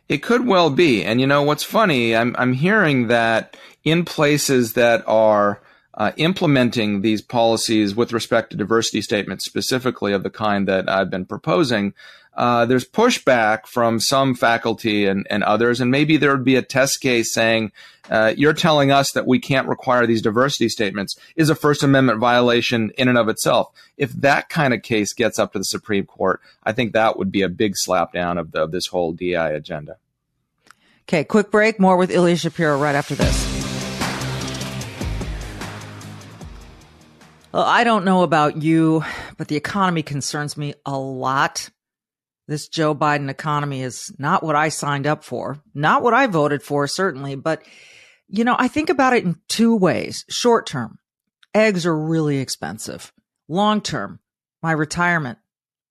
It 0.07 0.19
could 0.19 0.47
well 0.47 0.69
be. 0.69 1.03
And 1.03 1.19
you 1.19 1.27
know, 1.27 1.43
what's 1.43 1.63
funny, 1.63 2.15
I'm, 2.15 2.35
I'm 2.39 2.53
hearing 2.53 3.07
that 3.07 3.57
in 3.83 4.05
places 4.05 4.73
that 4.73 5.03
are, 5.07 5.61
uh, 5.95 6.13
implementing 6.15 7.01
these 7.01 7.21
policies 7.21 7.93
with 7.93 8.13
respect 8.13 8.51
to 8.51 8.57
diversity 8.57 9.01
statements, 9.01 9.45
specifically 9.45 10.13
of 10.13 10.23
the 10.23 10.29
kind 10.29 10.65
that 10.67 10.87
I've 10.87 11.09
been 11.09 11.25
proposing, 11.25 11.93
uh, 12.39 12.65
there's 12.65 12.87
pushback 12.87 13.67
from 13.67 13.99
some 13.99 14.33
faculty 14.33 15.05
and, 15.05 15.27
and 15.29 15.43
others, 15.43 15.81
and 15.81 15.91
maybe 15.91 16.15
there 16.15 16.31
would 16.31 16.45
be 16.45 16.55
a 16.55 16.61
test 16.61 17.01
case 17.01 17.33
saying, 17.33 17.69
uh, 18.09 18.33
you're 18.37 18.53
telling 18.53 18.91
us 18.91 19.11
that 19.11 19.27
we 19.27 19.39
can't 19.39 19.67
require 19.67 20.07
these 20.07 20.21
diversity 20.21 20.69
statements 20.69 21.17
is 21.35 21.49
a 21.49 21.55
First 21.55 21.83
Amendment 21.83 22.19
violation 22.19 22.93
in 22.97 23.09
and 23.09 23.17
of 23.17 23.27
itself. 23.27 23.73
If 23.97 24.13
that 24.13 24.47
kind 24.47 24.73
of 24.73 24.83
case 24.83 25.11
gets 25.11 25.37
up 25.37 25.51
to 25.51 25.57
the 25.59 25.65
Supreme 25.65 26.05
Court, 26.05 26.39
I 26.63 26.71
think 26.71 26.93
that 26.93 27.19
would 27.19 27.29
be 27.29 27.41
a 27.41 27.49
big 27.49 27.73
slapdown 27.75 28.39
of, 28.39 28.53
the, 28.53 28.63
of 28.63 28.71
this 28.71 28.87
whole 28.87 29.11
DI 29.11 29.49
agenda. 29.49 29.97
Okay, 31.09 31.25
quick 31.25 31.51
break. 31.51 31.77
More 31.77 31.97
with 31.97 32.09
Ilya 32.09 32.37
Shapiro 32.37 32.79
right 32.79 32.95
after 32.95 33.15
this. 33.15 33.59
Well, 37.51 37.63
I 37.63 37.83
don't 37.83 38.05
know 38.05 38.23
about 38.23 38.61
you, 38.61 39.03
but 39.35 39.49
the 39.49 39.57
economy 39.57 40.03
concerns 40.03 40.55
me 40.55 40.75
a 40.85 40.97
lot 40.97 41.69
this 42.49 42.67
Joe 42.67 42.95
Biden 42.95 43.29
economy 43.29 43.83
is 43.83 44.11
not 44.17 44.41
what 44.43 44.55
I 44.55 44.69
signed 44.69 45.05
up 45.05 45.23
for, 45.23 45.61
not 45.75 46.01
what 46.01 46.15
I 46.15 46.25
voted 46.25 46.63
for, 46.63 46.87
certainly. 46.87 47.35
But, 47.35 47.61
you 48.27 48.43
know, 48.43 48.55
I 48.57 48.67
think 48.67 48.89
about 48.89 49.13
it 49.13 49.23
in 49.23 49.35
two 49.47 49.75
ways. 49.75 50.25
Short 50.29 50.65
term, 50.65 50.97
eggs 51.53 51.85
are 51.85 51.95
really 51.95 52.39
expensive. 52.39 53.13
Long 53.47 53.81
term, 53.81 54.19
my 54.63 54.71
retirement. 54.71 55.37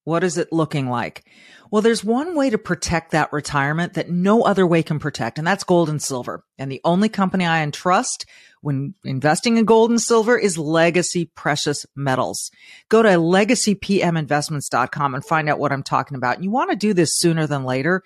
What 0.09 0.25
is 0.25 0.39
it 0.39 0.49
looking 0.51 0.89
like? 0.89 1.27
Well, 1.71 1.83
there's 1.83 2.03
one 2.03 2.35
way 2.35 2.49
to 2.49 2.57
protect 2.57 3.11
that 3.11 3.31
retirement 3.31 3.93
that 3.93 4.09
no 4.09 4.41
other 4.41 4.67
way 4.67 4.83
can 4.83 4.99
protect, 4.99 5.37
and 5.37 5.47
that's 5.47 5.65
gold 5.65 5.91
and 5.91 6.03
silver. 6.03 6.43
And 6.59 6.73
the 6.73 6.81
only 6.83 7.11
company 7.11 7.45
I 7.45 7.63
entrust 7.63 8.25
when 8.63 8.95
investing 9.05 9.59
in 9.59 9.67
gold 9.67 9.91
and 9.91 10.01
silver 10.01 10.39
is 10.39 10.57
Legacy 10.57 11.31
Precious 11.35 11.85
Metals. 11.95 12.51
Go 12.89 13.03
to 13.03 13.11
legacypminvestments.com 13.11 15.15
and 15.15 15.25
find 15.27 15.51
out 15.51 15.59
what 15.59 15.73
I'm 15.73 15.83
talking 15.83 16.17
about. 16.17 16.43
You 16.43 16.51
want 16.51 16.71
to 16.71 16.77
do 16.77 16.95
this 16.95 17.19
sooner 17.19 17.47
than 17.47 17.65
later. 17.65 18.03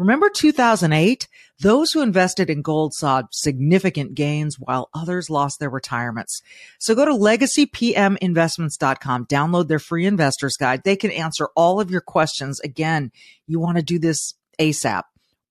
Remember 0.00 0.28
2008? 0.30 1.28
Those 1.58 1.92
who 1.92 2.00
invested 2.00 2.48
in 2.48 2.62
gold 2.62 2.94
saw 2.94 3.24
significant 3.32 4.14
gains 4.14 4.58
while 4.58 4.88
others 4.94 5.28
lost 5.28 5.60
their 5.60 5.68
retirements. 5.68 6.40
So 6.78 6.94
go 6.94 7.04
to 7.04 7.12
legacypminvestments.com, 7.12 9.26
download 9.26 9.68
their 9.68 9.78
free 9.78 10.06
investors 10.06 10.56
guide. 10.58 10.84
They 10.84 10.96
can 10.96 11.10
answer 11.10 11.50
all 11.54 11.82
of 11.82 11.90
your 11.90 12.00
questions. 12.00 12.60
Again, 12.60 13.12
you 13.46 13.60
want 13.60 13.76
to 13.76 13.82
do 13.82 13.98
this 13.98 14.32
ASAP 14.58 15.02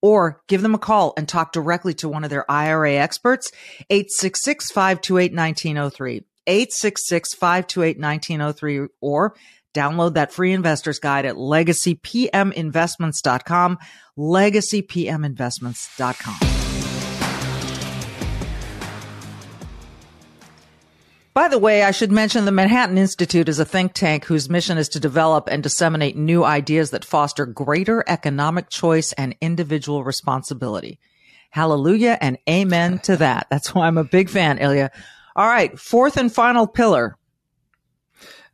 or 0.02 0.42
give 0.48 0.64
them 0.64 0.74
a 0.74 0.80
call 0.80 1.14
and 1.16 1.30
talk 1.30 1.52
directly 1.52 1.94
to 1.94 2.10
one 2.10 2.24
of 2.24 2.32
their 2.32 2.50
IRA 2.50 2.94
experts, 2.94 3.52
866-528-1903, 3.92 6.24
866-528-1903, 6.48 8.88
or 9.00 9.36
download 9.74 10.16
that 10.16 10.34
free 10.34 10.54
investors 10.54 11.00
guide 11.00 11.26
at 11.26 11.36
legacypminvestments.com 11.36 13.78
legacypminvestments.com. 14.20 16.36
By 21.34 21.48
the 21.48 21.60
way, 21.60 21.84
I 21.84 21.92
should 21.92 22.12
mention 22.12 22.44
the 22.44 22.52
Manhattan 22.52 22.98
Institute 22.98 23.48
is 23.48 23.60
a 23.60 23.66
think 23.66 23.94
tank 23.94 24.26
whose 24.26 24.50
mission 24.50 24.78
is 24.78 24.90
to 24.90 25.00
develop 25.00 25.48
and 25.50 25.64
disseminate 25.64 26.18
new 26.18 26.44
ideas 26.44 26.92
that 26.92 27.06
foster 27.06 27.46
greater 27.46 28.04
economic 28.08 28.70
choice 28.70 29.14
and 29.14 29.38
individual 29.40 30.04
responsibility. 30.04 31.00
Hallelujah 31.52 32.18
and 32.20 32.38
amen 32.50 33.00
to 33.00 33.16
that. 33.18 33.48
That's 33.50 33.74
why 33.74 33.88
I'm 33.88 33.98
a 33.98 34.04
big 34.04 34.30
fan, 34.30 34.58
Ilya. 34.58 34.92
All 35.36 35.48
right. 35.48 35.80
Fourth 35.80 36.18
and 36.18 36.34
final 36.34 36.68
pillar. 36.68 37.16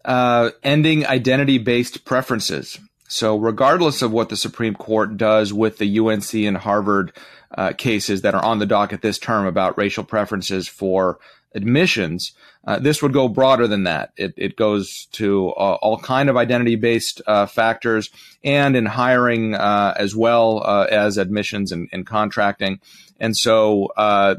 Uh, 0.05 0.51
ending 0.61 1.03
identity 1.03 1.57
based 1.57 2.05
preferences. 2.05 2.79
So, 3.07 3.37
regardless 3.37 4.03
of 4.03 4.11
what 4.11 4.29
the 4.29 4.37
Supreme 4.37 4.75
Court 4.75 5.17
does 5.17 5.51
with 5.51 5.79
the 5.79 5.99
UNC 5.99 6.31
and 6.33 6.57
Harvard 6.57 7.11
uh, 7.57 7.73
cases 7.73 8.21
that 8.21 8.35
are 8.35 8.43
on 8.43 8.59
the 8.59 8.67
docket 8.67 9.01
this 9.01 9.17
term 9.17 9.47
about 9.47 9.79
racial 9.79 10.03
preferences 10.03 10.67
for 10.67 11.17
admissions, 11.55 12.33
uh, 12.67 12.77
this 12.77 13.01
would 13.01 13.13
go 13.13 13.27
broader 13.27 13.67
than 13.67 13.85
that. 13.85 14.11
It, 14.15 14.35
it 14.37 14.55
goes 14.55 15.07
to 15.13 15.49
uh, 15.49 15.77
all 15.81 15.97
kind 15.97 16.29
of 16.29 16.37
identity-based 16.37 17.21
uh, 17.25 17.47
factors, 17.47 18.11
and 18.43 18.75
in 18.75 18.85
hiring 18.85 19.55
uh, 19.55 19.95
as 19.97 20.15
well 20.15 20.61
uh, 20.63 20.85
as 20.85 21.17
admissions 21.17 21.71
and, 21.71 21.89
and, 21.91 22.05
contracting. 22.05 22.79
And 23.19 23.35
so 23.35 23.89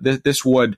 th- 0.04 0.22
this 0.22 0.44
would 0.44 0.76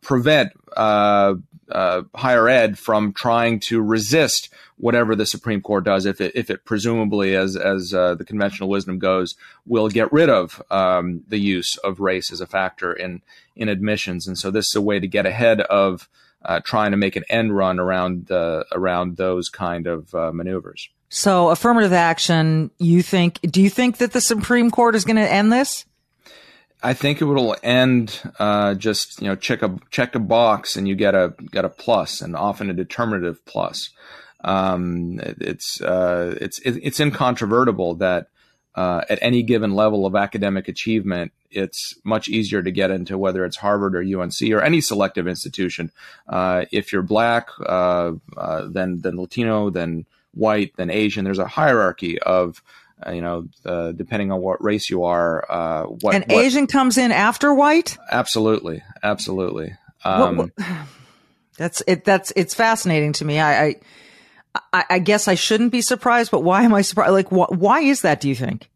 prevent 0.00 0.52
higher 0.76 2.48
ed 2.48 2.78
from 2.78 3.12
trying 3.12 3.60
to 3.60 3.80
resist 3.80 4.50
whatever 4.76 5.14
the 5.14 5.26
Supreme 5.26 5.60
Court 5.60 5.84
does, 5.84 6.06
if 6.06 6.20
it, 6.20 6.32
if 6.34 6.50
it 6.50 6.64
presumably, 6.64 7.36
as 7.36 7.56
as 7.56 7.94
uh, 7.94 8.14
the 8.14 8.24
conventional 8.24 8.68
wisdom 8.68 8.98
goes, 8.98 9.36
will 9.66 9.88
get 9.88 10.12
rid 10.12 10.28
of 10.28 10.62
um, 10.70 11.22
the 11.28 11.38
use 11.38 11.76
of 11.78 12.00
race 12.00 12.32
as 12.32 12.40
a 12.40 12.46
factor 12.46 12.92
in 12.92 13.22
in 13.56 13.68
admissions. 13.68 14.26
And 14.26 14.38
so 14.38 14.50
this 14.50 14.68
is 14.68 14.76
a 14.76 14.82
way 14.82 15.00
to 15.00 15.06
get 15.06 15.26
ahead 15.26 15.60
of 15.62 16.08
uh, 16.44 16.60
trying 16.60 16.90
to 16.90 16.96
make 16.96 17.16
an 17.16 17.24
end 17.28 17.56
run 17.56 17.78
around 17.78 18.30
uh, 18.30 18.64
around 18.72 19.16
those 19.16 19.48
kind 19.48 19.86
of 19.86 20.14
uh, 20.14 20.32
maneuvers. 20.32 20.88
So 21.08 21.50
affirmative 21.50 21.92
action, 21.92 22.70
you 22.78 23.02
think? 23.02 23.40
Do 23.42 23.62
you 23.62 23.70
think 23.70 23.98
that 23.98 24.12
the 24.12 24.20
Supreme 24.20 24.70
Court 24.70 24.94
is 24.96 25.04
going 25.04 25.16
to 25.16 25.32
end 25.32 25.52
this? 25.52 25.84
I 26.84 26.92
think 26.92 27.22
it 27.22 27.24
will 27.24 27.56
end 27.62 28.20
uh, 28.38 28.74
just 28.74 29.22
you 29.22 29.28
know 29.28 29.36
check 29.36 29.62
a 29.62 29.78
check 29.90 30.14
a 30.14 30.18
box 30.18 30.76
and 30.76 30.86
you 30.86 30.94
get 30.94 31.14
a 31.14 31.34
get 31.50 31.64
a 31.64 31.70
plus 31.70 32.20
and 32.20 32.36
often 32.36 32.68
a 32.68 32.74
determinative 32.74 33.44
plus. 33.46 33.88
Um, 34.44 35.18
it's 35.22 35.80
uh, 35.80 36.36
it's 36.38 36.58
it's 36.60 37.00
incontrovertible 37.00 37.94
that 37.96 38.28
uh, 38.74 39.00
at 39.08 39.18
any 39.22 39.42
given 39.42 39.74
level 39.74 40.04
of 40.04 40.14
academic 40.14 40.68
achievement, 40.68 41.32
it's 41.50 41.94
much 42.04 42.28
easier 42.28 42.62
to 42.62 42.70
get 42.70 42.90
into 42.90 43.16
whether 43.16 43.46
it's 43.46 43.56
Harvard 43.56 43.96
or 43.96 44.02
UNC 44.02 44.34
or 44.52 44.60
any 44.60 44.82
selective 44.82 45.26
institution. 45.26 45.90
Uh, 46.28 46.66
if 46.70 46.92
you're 46.92 47.02
black, 47.02 47.48
uh, 47.64 48.12
uh, 48.36 48.68
then 48.68 49.00
then 49.00 49.16
Latino, 49.16 49.70
then 49.70 50.04
white, 50.34 50.72
then 50.76 50.90
Asian. 50.90 51.24
There's 51.24 51.38
a 51.38 51.46
hierarchy 51.46 52.18
of 52.20 52.62
uh, 53.04 53.10
you 53.10 53.20
know, 53.20 53.48
uh, 53.64 53.92
depending 53.92 54.32
on 54.32 54.40
what 54.40 54.62
race 54.62 54.88
you 54.90 55.04
are, 55.04 55.44
uh, 55.50 55.84
what 55.84 56.14
and 56.14 56.24
what, 56.28 56.44
Asian 56.44 56.66
comes 56.66 56.98
in 56.98 57.12
after 57.12 57.52
white. 57.52 57.96
Absolutely, 58.10 58.82
absolutely. 59.02 59.76
Um, 60.04 60.36
what, 60.36 60.50
what, 60.56 60.68
that's 61.56 61.82
it. 61.86 62.04
That's 62.04 62.32
it's 62.36 62.54
fascinating 62.54 63.12
to 63.14 63.24
me. 63.24 63.38
I, 63.40 63.64
I 63.64 63.74
I, 64.72 64.84
I, 64.90 64.98
guess 65.00 65.26
I 65.26 65.34
shouldn't 65.34 65.72
be 65.72 65.80
surprised, 65.82 66.30
but 66.30 66.40
why 66.44 66.62
am 66.62 66.74
I 66.74 66.82
surprised? 66.82 67.12
Like, 67.12 67.28
wh- 67.28 67.50
why 67.50 67.80
is 67.80 68.02
that? 68.02 68.20
Do 68.20 68.28
you 68.28 68.36
think? 68.36 68.70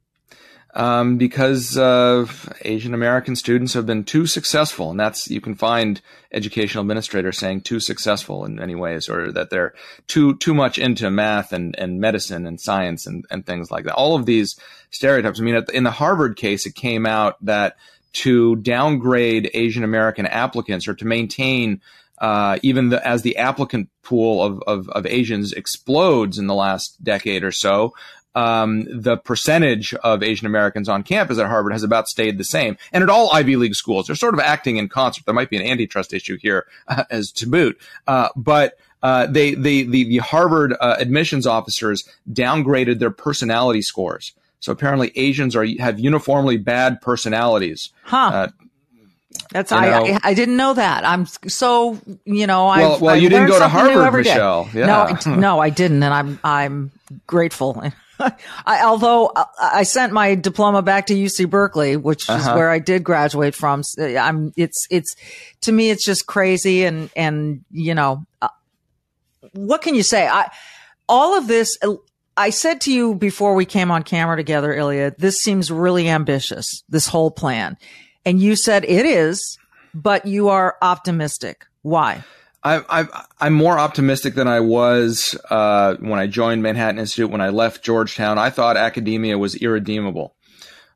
Um, 0.74 1.16
because 1.16 1.78
uh, 1.78 2.26
Asian 2.62 2.92
American 2.92 3.36
students 3.36 3.72
have 3.72 3.86
been 3.86 4.04
too 4.04 4.26
successful, 4.26 4.90
and 4.90 5.00
that's 5.00 5.30
you 5.30 5.40
can 5.40 5.54
find 5.54 6.00
educational 6.30 6.82
administrators 6.82 7.38
saying 7.38 7.62
too 7.62 7.80
successful 7.80 8.44
in 8.44 8.56
many 8.56 8.74
ways, 8.74 9.08
or 9.08 9.32
that 9.32 9.48
they're 9.48 9.74
too 10.08 10.36
too 10.36 10.52
much 10.52 10.78
into 10.78 11.10
math 11.10 11.54
and, 11.54 11.74
and 11.78 12.00
medicine 12.00 12.46
and 12.46 12.60
science 12.60 13.06
and, 13.06 13.24
and 13.30 13.46
things 13.46 13.70
like 13.70 13.84
that. 13.84 13.94
All 13.94 14.14
of 14.14 14.26
these 14.26 14.60
stereotypes. 14.90 15.40
I 15.40 15.42
mean, 15.42 15.64
in 15.72 15.84
the 15.84 15.90
Harvard 15.90 16.36
case, 16.36 16.66
it 16.66 16.74
came 16.74 17.06
out 17.06 17.42
that 17.44 17.76
to 18.12 18.56
downgrade 18.56 19.50
Asian 19.54 19.84
American 19.84 20.26
applicants 20.26 20.86
or 20.86 20.94
to 20.94 21.06
maintain 21.06 21.80
uh, 22.20 22.58
even 22.62 22.88
the, 22.88 23.06
as 23.06 23.22
the 23.22 23.36
applicant 23.36 23.88
pool 24.02 24.42
of, 24.42 24.60
of, 24.66 24.88
of, 24.88 25.06
Asians 25.06 25.52
explodes 25.52 26.36
in 26.36 26.48
the 26.48 26.54
last 26.54 27.02
decade 27.04 27.44
or 27.44 27.52
so, 27.52 27.94
um, 28.38 28.86
the 28.88 29.16
percentage 29.16 29.94
of 29.94 30.22
Asian 30.22 30.46
Americans 30.46 30.88
on 30.88 31.02
campus 31.02 31.38
at 31.38 31.48
Harvard 31.48 31.72
has 31.72 31.82
about 31.82 32.06
stayed 32.06 32.38
the 32.38 32.44
same. 32.44 32.78
And 32.92 33.02
at 33.02 33.10
all 33.10 33.32
Ivy 33.32 33.56
League 33.56 33.74
schools, 33.74 34.06
they're 34.06 34.14
sort 34.14 34.32
of 34.32 34.38
acting 34.38 34.76
in 34.76 34.88
concert. 34.88 35.24
There 35.26 35.34
might 35.34 35.50
be 35.50 35.56
an 35.56 35.66
antitrust 35.66 36.12
issue 36.12 36.38
here 36.40 36.66
uh, 36.86 37.02
as 37.10 37.32
to 37.32 37.48
boot. 37.48 37.80
Uh, 38.06 38.28
but 38.36 38.78
uh, 39.02 39.26
they, 39.26 39.54
they, 39.54 39.82
the, 39.82 40.04
the 40.04 40.18
Harvard 40.18 40.72
uh, 40.80 40.94
admissions 41.00 41.48
officers 41.48 42.08
downgraded 42.32 43.00
their 43.00 43.10
personality 43.10 43.82
scores. 43.82 44.34
So 44.60 44.70
apparently 44.70 45.10
Asians 45.16 45.56
are 45.56 45.66
have 45.80 45.98
uniformly 45.98 46.58
bad 46.58 47.00
personalities. 47.00 47.90
Huh. 48.04 48.16
Uh, 48.16 48.48
that's 49.50 49.72
I, 49.72 49.88
I, 49.88 50.18
I 50.22 50.34
didn't 50.34 50.56
know 50.56 50.74
that. 50.74 51.04
I'm 51.04 51.26
so 51.26 51.98
you 52.24 52.46
know. 52.46 52.66
I've, 52.66 53.00
well, 53.00 53.14
I've 53.14 53.22
you 53.22 53.28
didn't 53.28 53.48
go 53.48 53.58
to 53.58 53.68
Harvard, 53.68 54.12
Michele. 54.14 54.68
Yeah. 54.74 55.16
No, 55.26 55.36
no, 55.36 55.60
I 55.60 55.70
didn't, 55.70 56.02
and 56.02 56.12
I'm 56.12 56.40
I'm 56.42 56.90
grateful. 57.26 57.80
I, 58.66 58.84
although 58.84 59.32
I 59.60 59.82
sent 59.84 60.12
my 60.12 60.34
diploma 60.34 60.82
back 60.82 61.06
to 61.06 61.14
UC 61.14 61.48
Berkeley, 61.48 61.96
which 61.96 62.28
uh-huh. 62.28 62.38
is 62.38 62.56
where 62.56 62.70
I 62.70 62.78
did 62.78 63.04
graduate 63.04 63.54
from. 63.54 63.82
I'm 63.98 64.52
it's 64.56 64.86
it's 64.90 65.14
to 65.62 65.72
me 65.72 65.90
it's 65.90 66.04
just 66.04 66.26
crazy, 66.26 66.84
and 66.84 67.10
and 67.16 67.64
you 67.70 67.94
know 67.94 68.24
uh, 68.42 68.48
what 69.52 69.82
can 69.82 69.94
you 69.94 70.02
say? 70.02 70.26
I 70.26 70.50
all 71.08 71.36
of 71.36 71.46
this. 71.46 71.78
I 72.36 72.50
said 72.50 72.80
to 72.82 72.92
you 72.92 73.16
before 73.16 73.54
we 73.56 73.64
came 73.64 73.90
on 73.90 74.04
camera 74.04 74.36
together, 74.36 74.72
Ilya, 74.72 75.16
this 75.18 75.38
seems 75.38 75.72
really 75.72 76.08
ambitious. 76.08 76.84
This 76.88 77.08
whole 77.08 77.32
plan 77.32 77.76
and 78.28 78.40
you 78.40 78.56
said 78.56 78.84
it 78.84 79.06
is, 79.06 79.58
but 79.94 80.26
you 80.26 80.48
are 80.48 80.76
optimistic. 80.82 81.64
Why? 81.80 82.24
I, 82.62 83.06
am 83.40 83.54
more 83.54 83.78
optimistic 83.78 84.34
than 84.34 84.48
I 84.48 84.60
was 84.60 85.38
uh, 85.48 85.96
when 86.00 86.18
I 86.18 86.26
joined 86.26 86.62
Manhattan 86.62 86.98
Institute. 86.98 87.30
When 87.30 87.40
I 87.40 87.50
left 87.50 87.84
Georgetown, 87.84 88.38
I 88.38 88.50
thought 88.50 88.76
academia 88.76 89.38
was 89.38 89.54
irredeemable. 89.54 90.34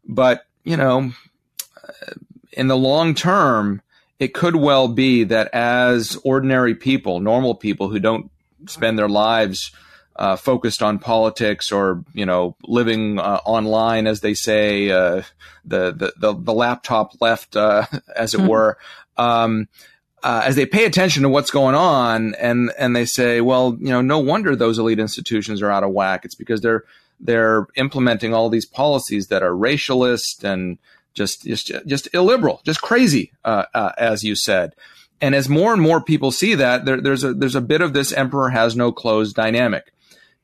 But, 0.05 0.44
you 0.64 0.77
know, 0.77 1.12
in 2.53 2.68
the 2.68 2.77
long 2.77 3.14
term, 3.14 3.81
it 4.18 4.35
could 4.35 4.57
well 4.57 4.88
be 4.88 5.25
that 5.25 5.48
as 5.53 6.16
ordinary 6.25 6.75
people, 6.75 7.20
normal 7.20 7.55
people 7.55 7.88
who 7.88 7.98
don't 7.98 8.31
spend 8.66 8.98
their 8.98 9.09
lives 9.09 9.72
uh, 10.16 10.37
focused 10.37 10.83
on 10.83 10.98
politics 10.98 11.72
or 11.72 12.05
you 12.12 12.27
know 12.27 12.55
living 12.62 13.18
uh, 13.18 13.40
online, 13.44 14.07
as 14.07 14.20
they 14.20 14.35
say, 14.35 14.90
uh, 14.90 15.22
the, 15.64 15.92
the, 15.92 16.12
the 16.18 16.35
the 16.35 16.53
laptop 16.53 17.20
left, 17.20 17.57
uh, 17.57 17.87
as 18.16 18.35
it 18.35 18.38
mm-hmm. 18.38 18.48
were. 18.48 18.79
Um, 19.16 19.68
uh, 20.23 20.43
as 20.45 20.57
they 20.57 20.67
pay 20.67 20.85
attention 20.85 21.23
to 21.23 21.29
what's 21.29 21.51
going 21.51 21.75
on, 21.75 22.35
and 22.37 22.73
and 22.79 22.95
they 22.95 23.05
say, 23.05 23.41
well, 23.41 23.77
you 23.81 23.89
know, 23.89 24.01
no 24.01 24.19
wonder 24.19 24.55
those 24.55 24.79
elite 24.79 24.99
institutions 24.99 25.63
are 25.63 25.71
out 25.71 25.85
of 25.85 25.91
whack. 25.91 26.25
It's 26.25 26.35
because 26.35 26.61
they're 26.61 26.85
they're 27.21 27.67
implementing 27.77 28.35
all 28.35 28.49
these 28.49 28.67
policies 28.67 29.29
that 29.29 29.43
are 29.43 29.53
racialist 29.53 30.45
and 30.45 30.79
just 31.15 31.45
just 31.45 31.73
just 31.87 32.09
illiberal, 32.15 32.61
just 32.65 32.83
crazy, 32.83 33.33
uh, 33.45 33.93
as 33.99 34.25
you 34.25 34.35
said. 34.35 34.75
And 35.21 35.37
as 35.37 35.49
more 35.49 35.73
and 35.73 35.81
more 35.81 36.03
people 36.03 36.33
see 36.33 36.55
that, 36.57 36.85
there, 36.85 37.01
there's 37.01 37.23
a 37.23 37.33
there's 37.33 37.55
a 37.55 37.61
bit 37.61 37.81
of 37.81 37.93
this 37.93 38.13
emperor 38.13 38.51
has 38.51 38.75
no 38.77 38.91
clothes 38.91 39.33
dynamic 39.33 39.93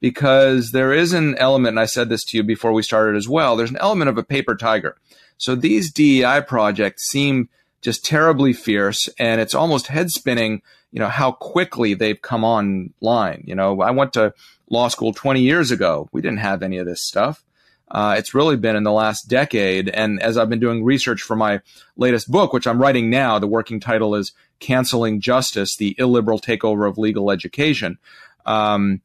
because 0.00 0.70
there 0.70 0.92
is 0.92 1.12
an 1.12 1.34
element, 1.36 1.74
and 1.74 1.80
I 1.80 1.86
said 1.86 2.08
this 2.08 2.24
to 2.26 2.36
you 2.36 2.42
before 2.42 2.72
we 2.72 2.82
started 2.82 3.16
as 3.16 3.28
well, 3.28 3.56
there's 3.56 3.70
an 3.70 3.78
element 3.78 4.08
of 4.08 4.18
a 4.18 4.22
paper 4.22 4.54
tiger. 4.54 4.96
So 5.36 5.54
these 5.54 5.92
DEI 5.92 6.42
projects 6.46 7.08
seem 7.08 7.48
just 7.80 8.04
terribly 8.04 8.52
fierce, 8.52 9.08
and 9.18 9.40
it's 9.40 9.54
almost 9.54 9.86
head 9.88 10.10
spinning, 10.10 10.62
you 10.90 10.98
know, 10.98 11.08
how 11.08 11.32
quickly 11.32 11.94
they've 11.94 12.20
come 12.20 12.44
online. 12.44 13.44
You 13.46 13.54
know, 13.54 13.80
I 13.80 13.90
went 13.90 14.12
to 14.14 14.34
law 14.68 14.88
school 14.88 15.12
20 15.12 15.40
years 15.40 15.70
ago. 15.70 16.08
We 16.12 16.20
didn't 16.20 16.38
have 16.38 16.62
any 16.62 16.78
of 16.78 16.86
this 16.86 17.02
stuff. 17.02 17.44
Uh, 17.90 18.16
it's 18.18 18.34
really 18.34 18.56
been 18.56 18.76
in 18.76 18.82
the 18.82 18.92
last 18.92 19.28
decade. 19.28 19.88
And 19.88 20.20
as 20.22 20.36
I've 20.36 20.50
been 20.50 20.60
doing 20.60 20.84
research 20.84 21.22
for 21.22 21.36
my 21.36 21.60
latest 21.96 22.30
book, 22.30 22.52
which 22.52 22.66
I'm 22.66 22.80
writing 22.80 23.08
now, 23.08 23.38
the 23.38 23.46
working 23.46 23.80
title 23.80 24.14
is 24.14 24.32
Canceling 24.60 25.20
Justice, 25.20 25.76
the 25.76 25.94
Illiberal 25.98 26.38
Takeover 26.38 26.88
of 26.88 26.98
Legal 26.98 27.30
Education. 27.30 27.98
Um, 28.44 29.00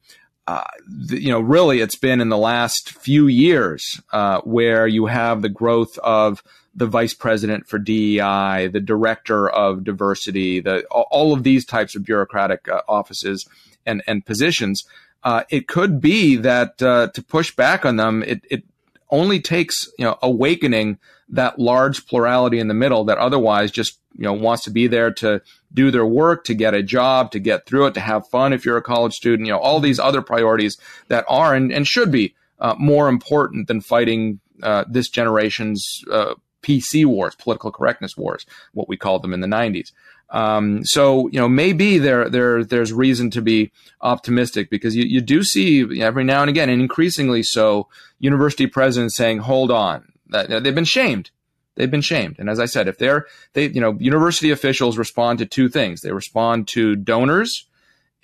uh, 0.46 0.64
the, 0.86 1.22
you 1.22 1.30
know, 1.30 1.40
really, 1.40 1.80
it's 1.80 1.96
been 1.96 2.20
in 2.20 2.28
the 2.28 2.36
last 2.36 2.90
few 2.90 3.26
years 3.26 4.00
uh, 4.12 4.40
where 4.42 4.86
you 4.86 5.06
have 5.06 5.40
the 5.40 5.48
growth 5.48 5.96
of 5.98 6.42
the 6.74 6.86
vice 6.86 7.14
president 7.14 7.66
for 7.66 7.78
DEI, 7.78 8.68
the 8.68 8.82
director 8.84 9.48
of 9.48 9.84
diversity, 9.84 10.60
the 10.60 10.84
all 10.90 11.32
of 11.32 11.42
these 11.42 11.64
types 11.64 11.94
of 11.94 12.04
bureaucratic 12.04 12.68
uh, 12.68 12.82
offices 12.88 13.46
and 13.86 14.02
and 14.06 14.26
positions. 14.26 14.84
Uh, 15.22 15.44
it 15.48 15.68
could 15.68 16.00
be 16.00 16.36
that 16.36 16.82
uh, 16.82 17.08
to 17.14 17.22
push 17.22 17.54
back 17.54 17.86
on 17.86 17.96
them, 17.96 18.22
it, 18.24 18.44
it 18.50 18.62
only 19.10 19.40
takes 19.40 19.88
you 19.98 20.04
know 20.04 20.18
awakening 20.22 20.98
that 21.28 21.58
large 21.58 22.06
plurality 22.06 22.58
in 22.58 22.68
the 22.68 22.74
middle 22.74 23.04
that 23.04 23.18
otherwise 23.18 23.70
just 23.70 23.98
you 24.14 24.24
know 24.24 24.32
wants 24.32 24.64
to 24.64 24.70
be 24.70 24.86
there 24.86 25.10
to 25.10 25.40
do 25.72 25.90
their 25.90 26.06
work, 26.06 26.44
to 26.44 26.54
get 26.54 26.74
a 26.74 26.82
job, 26.82 27.30
to 27.30 27.38
get 27.38 27.66
through 27.66 27.86
it, 27.86 27.94
to 27.94 28.00
have 28.00 28.28
fun 28.28 28.52
if 28.52 28.64
you're 28.64 28.76
a 28.76 28.82
college 28.82 29.14
student. 29.14 29.46
You 29.46 29.52
know 29.52 29.60
all 29.60 29.80
these 29.80 29.98
other 29.98 30.22
priorities 30.22 30.76
that 31.08 31.24
are 31.28 31.54
and, 31.54 31.72
and 31.72 31.86
should 31.86 32.10
be 32.10 32.34
uh, 32.58 32.74
more 32.78 33.08
important 33.08 33.68
than 33.68 33.80
fighting 33.80 34.40
uh, 34.62 34.84
this 34.88 35.08
generation's 35.08 36.04
uh, 36.10 36.34
PC 36.64 37.04
wars, 37.04 37.34
political 37.34 37.70
correctness 37.70 38.16
wars, 38.16 38.46
what 38.72 38.88
we 38.88 38.96
called 38.96 39.22
them 39.22 39.34
in 39.34 39.40
the 39.40 39.46
90s. 39.46 39.92
Um, 40.30 40.84
so 40.84 41.28
you 41.28 41.38
know 41.38 41.48
maybe 41.48 41.98
there 41.98 42.28
there 42.28 42.64
there's 42.64 42.92
reason 42.92 43.30
to 43.30 43.42
be 43.42 43.70
optimistic 44.00 44.70
because 44.70 44.96
you, 44.96 45.04
you 45.04 45.20
do 45.20 45.44
see 45.44 46.02
every 46.02 46.24
now 46.24 46.40
and 46.40 46.50
again 46.50 46.68
and 46.70 46.80
increasingly 46.80 47.42
so 47.42 47.88
university 48.18 48.66
presidents 48.66 49.16
saying 49.16 49.38
hold 49.38 49.70
on. 49.70 50.12
That 50.28 50.64
they've 50.64 50.74
been 50.74 50.84
shamed. 50.84 51.30
They've 51.76 51.90
been 51.90 52.00
shamed. 52.00 52.36
And 52.38 52.48
as 52.48 52.58
I 52.58 52.64
said 52.66 52.88
if 52.88 52.98
they're 52.98 53.26
they 53.52 53.68
you 53.68 53.80
know 53.80 53.96
university 54.00 54.50
officials 54.50 54.98
respond 54.98 55.38
to 55.40 55.46
two 55.46 55.68
things. 55.68 56.00
They 56.00 56.12
respond 56.12 56.68
to 56.68 56.96
donors 56.96 57.66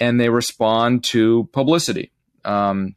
and 0.00 0.18
they 0.18 0.30
respond 0.30 1.04
to 1.04 1.48
publicity. 1.52 2.10
Um, 2.44 2.96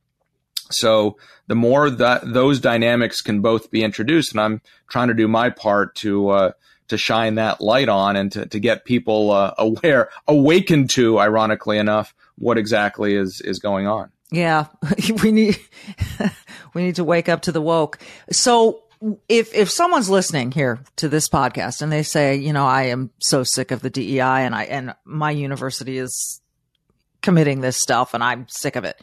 so 0.69 1.17
the 1.47 1.56
more 1.56 1.89
that 1.89 2.21
those 2.26 2.60
dynamics 2.60 3.21
can 3.21 3.41
both 3.41 3.69
be 3.71 3.84
introduced 3.84 4.32
and 4.32 4.41
I'm 4.41 4.62
trying 4.88 5.10
to 5.10 5.13
do 5.13 5.28
my 5.28 5.49
part 5.49 5.95
to 5.95 6.30
uh, 6.30 6.52
to 6.89 6.97
shine 6.97 7.36
that 7.36 7.62
light 7.62 7.89
on 7.89 8.15
and 8.15 8.32
to, 8.32 8.45
to 8.45 8.60
get 8.60 8.86
people 8.86 9.32
uh, 9.32 9.54
aware, 9.58 10.10
awakened 10.28 10.89
to, 10.91 11.19
ironically 11.19 11.78
enough, 11.78 12.13
what 12.38 12.58
exactly 12.58 13.15
is 13.15 13.41
is 13.41 13.60
going 13.60 13.88
on. 13.88 14.12
Yeah, 14.32 14.67
we 15.23 15.32
need 15.32 15.60
we 16.73 16.84
need 16.84 16.95
to 16.95 17.04
wake 17.04 17.30
up 17.30 17.41
to 17.43 17.52
the 17.52 17.62
woke. 17.62 17.99
So 18.32 18.84
if 19.28 19.54
if 19.54 19.69
someone's 19.69 20.10
listening 20.10 20.52
here 20.52 20.80
to 20.97 21.10
this 21.10 21.28
podcast 21.28 21.82
and 21.82 21.91
they 21.91 22.04
say, 22.04 22.36
you 22.36 22.54
know, 22.54 22.65
I 22.65 22.84
am 22.84 23.12
so 23.19 23.43
sick 23.43 23.71
of 23.71 23.82
the 23.82 23.89
DEI 23.89 24.19
and 24.19 24.56
I 24.56 24.63
and 24.63 24.95
my 25.06 25.32
university 25.32 25.97
is 25.97 26.41
committing 27.21 27.62
this 27.62 27.78
stuff 27.78 28.13
and 28.13 28.23
I'm 28.23 28.47
sick 28.49 28.76
of 28.76 28.84
it. 28.84 28.99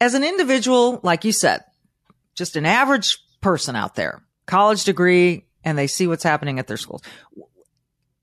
As 0.00 0.14
an 0.14 0.24
individual, 0.24 1.00
like 1.02 1.24
you 1.24 1.32
said, 1.32 1.64
just 2.34 2.56
an 2.56 2.66
average 2.66 3.18
person 3.40 3.76
out 3.76 3.94
there, 3.94 4.22
college 4.46 4.84
degree, 4.84 5.44
and 5.64 5.78
they 5.78 5.86
see 5.86 6.06
what's 6.06 6.22
happening 6.22 6.58
at 6.58 6.66
their 6.66 6.76
schools. 6.76 7.02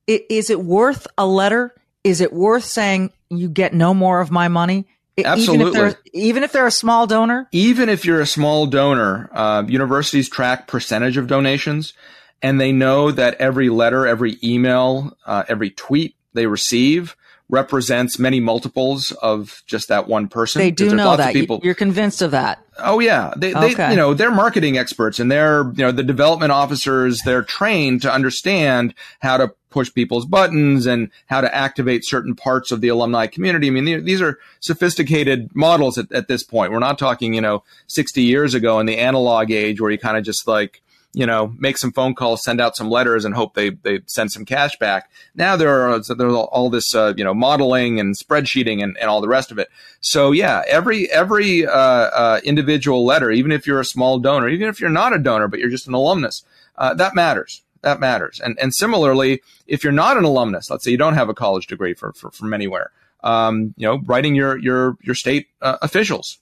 Is 0.08 0.50
it 0.50 0.62
worth 0.62 1.08
a 1.18 1.26
letter? 1.26 1.74
Is 2.04 2.22
it 2.22 2.34
worth 2.34 2.66
saying 2.66 3.12
you 3.30 3.50
get 3.50 3.74
no 3.74 3.94
more 3.94 4.22
of 4.22 4.32
my 4.32 4.50
money? 4.50 4.86
Absolutely. 5.18 5.80
Even 5.80 5.88
if, 5.88 5.98
even 6.14 6.44
if 6.44 6.52
they're 6.52 6.68
a 6.68 6.72
small 6.72 7.08
donor? 7.08 7.48
Even 7.52 7.90
if 7.90 8.04
you're 8.06 8.22
a 8.22 8.26
small 8.26 8.66
donor, 8.66 9.30
uh, 9.32 9.64
universities 9.68 10.28
track 10.28 10.68
percentage 10.68 11.18
of 11.18 11.28
donations 11.28 11.94
and 12.42 12.60
they 12.60 12.72
know 12.72 13.12
that 13.12 13.36
every 13.36 13.70
letter, 13.70 14.06
every 14.06 14.38
email, 14.44 15.16
uh, 15.26 15.44
every 15.48 15.70
tweet 15.70 16.16
they 16.34 16.48
receive 16.48 17.16
represents 17.54 18.18
many 18.18 18.40
multiples 18.40 19.12
of 19.12 19.62
just 19.68 19.88
that 19.88 20.08
one 20.08 20.28
person. 20.28 20.60
They 20.60 20.72
do 20.72 20.96
know 20.96 21.16
that. 21.16 21.34
People, 21.34 21.62
You're 21.64 21.76
convinced 21.76 22.24
of 22.24 22.32
that. 22.32 22.66
Oh 22.80 23.00
yeah, 23.00 23.32
they, 23.38 23.54
okay. 23.54 23.74
they, 23.76 23.90
you 23.92 23.96
know, 23.96 24.16
they're 24.16 24.32
marketing 24.32 24.80
experts 24.80 25.20
and 25.20 25.32
they're, 25.32 25.66
you 25.76 25.84
know, 25.84 25.92
the 25.92 26.02
development 26.02 26.52
officers. 26.52 27.22
They're 27.22 27.44
trained 27.44 28.02
to 28.02 28.12
understand 28.12 28.96
how 29.20 29.38
to 29.38 29.54
push 29.70 29.94
people's 29.94 30.26
buttons 30.26 30.88
and 30.88 31.12
how 31.28 31.42
to 31.42 31.56
activate 31.56 32.04
certain 32.04 32.36
parts 32.36 32.72
of 32.72 32.82
the 32.82 32.88
alumni 32.88 33.28
community. 33.28 33.68
I 33.68 33.70
mean, 33.70 34.04
these 34.04 34.22
are 34.22 34.40
sophisticated 34.60 35.56
models 35.56 36.00
at, 36.00 36.12
at 36.12 36.28
this 36.28 36.42
point. 36.42 36.72
We're 36.72 36.80
not 36.80 36.98
talking, 36.98 37.36
you 37.36 37.42
know, 37.42 37.64
60 37.86 38.24
years 38.24 38.56
ago 38.56 38.80
in 38.80 38.88
the 38.88 38.98
analog 38.98 39.52
age 39.52 39.80
where 39.80 39.92
you 39.92 40.00
kind 40.00 40.18
of 40.18 40.24
just 40.24 40.48
like, 40.48 40.82
you 41.14 41.28
know, 41.28 41.54
make 41.60 41.78
some 41.78 41.92
phone 41.92 42.16
calls, 42.16 42.44
send 42.44 42.60
out 42.60 42.76
some 42.76 42.90
letters, 42.90 43.24
and 43.24 43.36
hope 43.36 43.54
they 43.54 43.70
they 43.70 44.00
send 44.08 44.32
some 44.32 44.46
cash 44.46 44.78
back. 44.78 45.12
Now 45.36 45.56
there 45.56 45.88
are 45.88 46.00
there's 46.00 46.34
all 46.34 46.70
this 46.72 46.94
uh, 46.96 47.14
you 47.16 47.24
know 47.24 47.36
modeling 47.36 48.00
and 48.00 48.18
spreadsheeting 48.18 48.82
and, 48.82 48.98
and 48.98 49.10
all 49.10 49.22
the 49.22 49.28
rest 49.28 49.52
of 49.52 49.60
it. 49.60 49.70
So 50.02 50.32
yeah, 50.32 50.64
every 50.68 51.10
every 51.12 51.68
uh, 51.68 51.72
uh, 51.72 52.42
individual 52.44 53.06
letter, 53.06 53.30
even 53.30 53.52
if 53.52 53.68
you're 53.68 53.80
a 53.80 53.86
small 53.86 54.18
donor, 54.18 54.50
even 54.50 54.68
if 54.68 54.82
you're 54.82 54.90
not 54.90 55.14
a 55.14 55.20
donor 55.20 55.48
but 55.48 55.60
you're 55.60 55.70
just 55.70 55.88
an 55.88 55.94
alumnus, 55.94 56.44
uh, 56.78 56.96
that 56.96 57.14
matters. 57.14 57.62
That 57.82 58.00
matters. 58.00 58.40
And 58.40 58.58
and 58.60 58.74
similarly, 58.74 59.42
if 59.68 59.84
you're 59.84 59.94
not 59.94 60.18
an 60.18 60.24
alumnus, 60.24 60.70
let's 60.72 60.84
say 60.84 60.92
you 60.92 60.98
don't 60.98 61.16
have 61.16 61.30
a 61.30 61.34
college 61.36 61.68
degree 61.68 61.94
for, 61.94 62.14
for 62.14 62.32
from 62.32 62.54
anywhere, 62.54 62.92
um, 63.24 63.76
you 63.78 63.88
know, 63.88 64.02
writing 64.06 64.34
your 64.34 64.58
your 64.58 64.98
your 65.02 65.16
state 65.16 65.48
uh, 65.62 65.78
officials, 65.84 66.40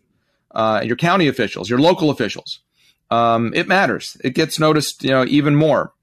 uh, 0.51 0.81
your 0.85 0.95
county 0.95 1.27
officials, 1.27 1.69
your 1.69 1.79
local 1.79 2.09
officials 2.09 2.59
um, 3.11 3.53
it 3.53 3.67
matters. 3.67 4.17
It 4.23 4.33
gets 4.33 4.57
noticed, 4.57 5.03
you 5.03 5.11
know, 5.11 5.25
even 5.25 5.55
more. 5.55 5.93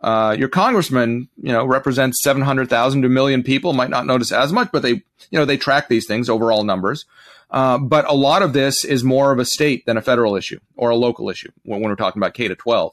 Uh, 0.00 0.36
your 0.38 0.48
congressman, 0.48 1.28
you 1.40 1.52
know, 1.52 1.64
represents 1.64 2.22
700,000 2.22 3.02
to 3.02 3.06
a 3.06 3.10
million 3.10 3.42
people, 3.42 3.72
might 3.72 3.88
not 3.88 4.04
notice 4.04 4.32
as 4.32 4.52
much, 4.52 4.68
but 4.72 4.82
they, 4.82 4.90
you 4.90 5.38
know, 5.38 5.44
they 5.44 5.56
track 5.56 5.88
these 5.88 6.06
things, 6.06 6.28
overall 6.28 6.64
numbers. 6.64 7.06
Uh, 7.50 7.78
but 7.78 8.08
a 8.10 8.14
lot 8.14 8.42
of 8.42 8.52
this 8.52 8.84
is 8.84 9.04
more 9.04 9.32
of 9.32 9.38
a 9.38 9.44
state 9.44 9.86
than 9.86 9.96
a 9.96 10.02
federal 10.02 10.34
issue 10.34 10.58
or 10.76 10.90
a 10.90 10.96
local 10.96 11.30
issue 11.30 11.50
when, 11.64 11.80
when 11.80 11.88
we're 11.88 11.96
talking 11.96 12.20
about 12.20 12.34
K 12.34 12.48
to 12.48 12.56
12. 12.56 12.92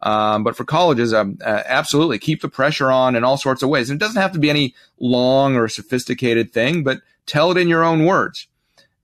Um, 0.00 0.44
but 0.44 0.56
for 0.56 0.64
colleges, 0.64 1.12
um, 1.12 1.38
uh, 1.44 1.62
absolutely 1.66 2.20
keep 2.20 2.40
the 2.40 2.48
pressure 2.48 2.90
on 2.90 3.16
in 3.16 3.24
all 3.24 3.36
sorts 3.36 3.64
of 3.64 3.68
ways. 3.68 3.90
And 3.90 4.00
it 4.00 4.04
doesn't 4.04 4.22
have 4.22 4.32
to 4.32 4.38
be 4.38 4.48
any 4.48 4.74
long 5.00 5.56
or 5.56 5.66
sophisticated 5.66 6.52
thing, 6.52 6.84
but 6.84 7.00
tell 7.26 7.50
it 7.50 7.56
in 7.56 7.68
your 7.68 7.82
own 7.82 8.04
words. 8.04 8.46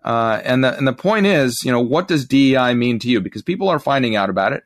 Uh, 0.05 0.41
and 0.45 0.63
the 0.63 0.77
and 0.77 0.87
the 0.87 0.93
point 0.93 1.27
is, 1.27 1.63
you 1.65 1.73
know, 1.73 1.81
what 1.81 2.09
does 2.09 2.27
DEI 2.27 2.75
mean 2.75 2.99
to 2.99 3.09
you? 3.09 3.21
Because 3.21 3.43
people 3.43 3.69
are 3.69 3.79
finding 3.79 4.17
out 4.17 4.29
about 4.29 4.53
it. 4.53 4.63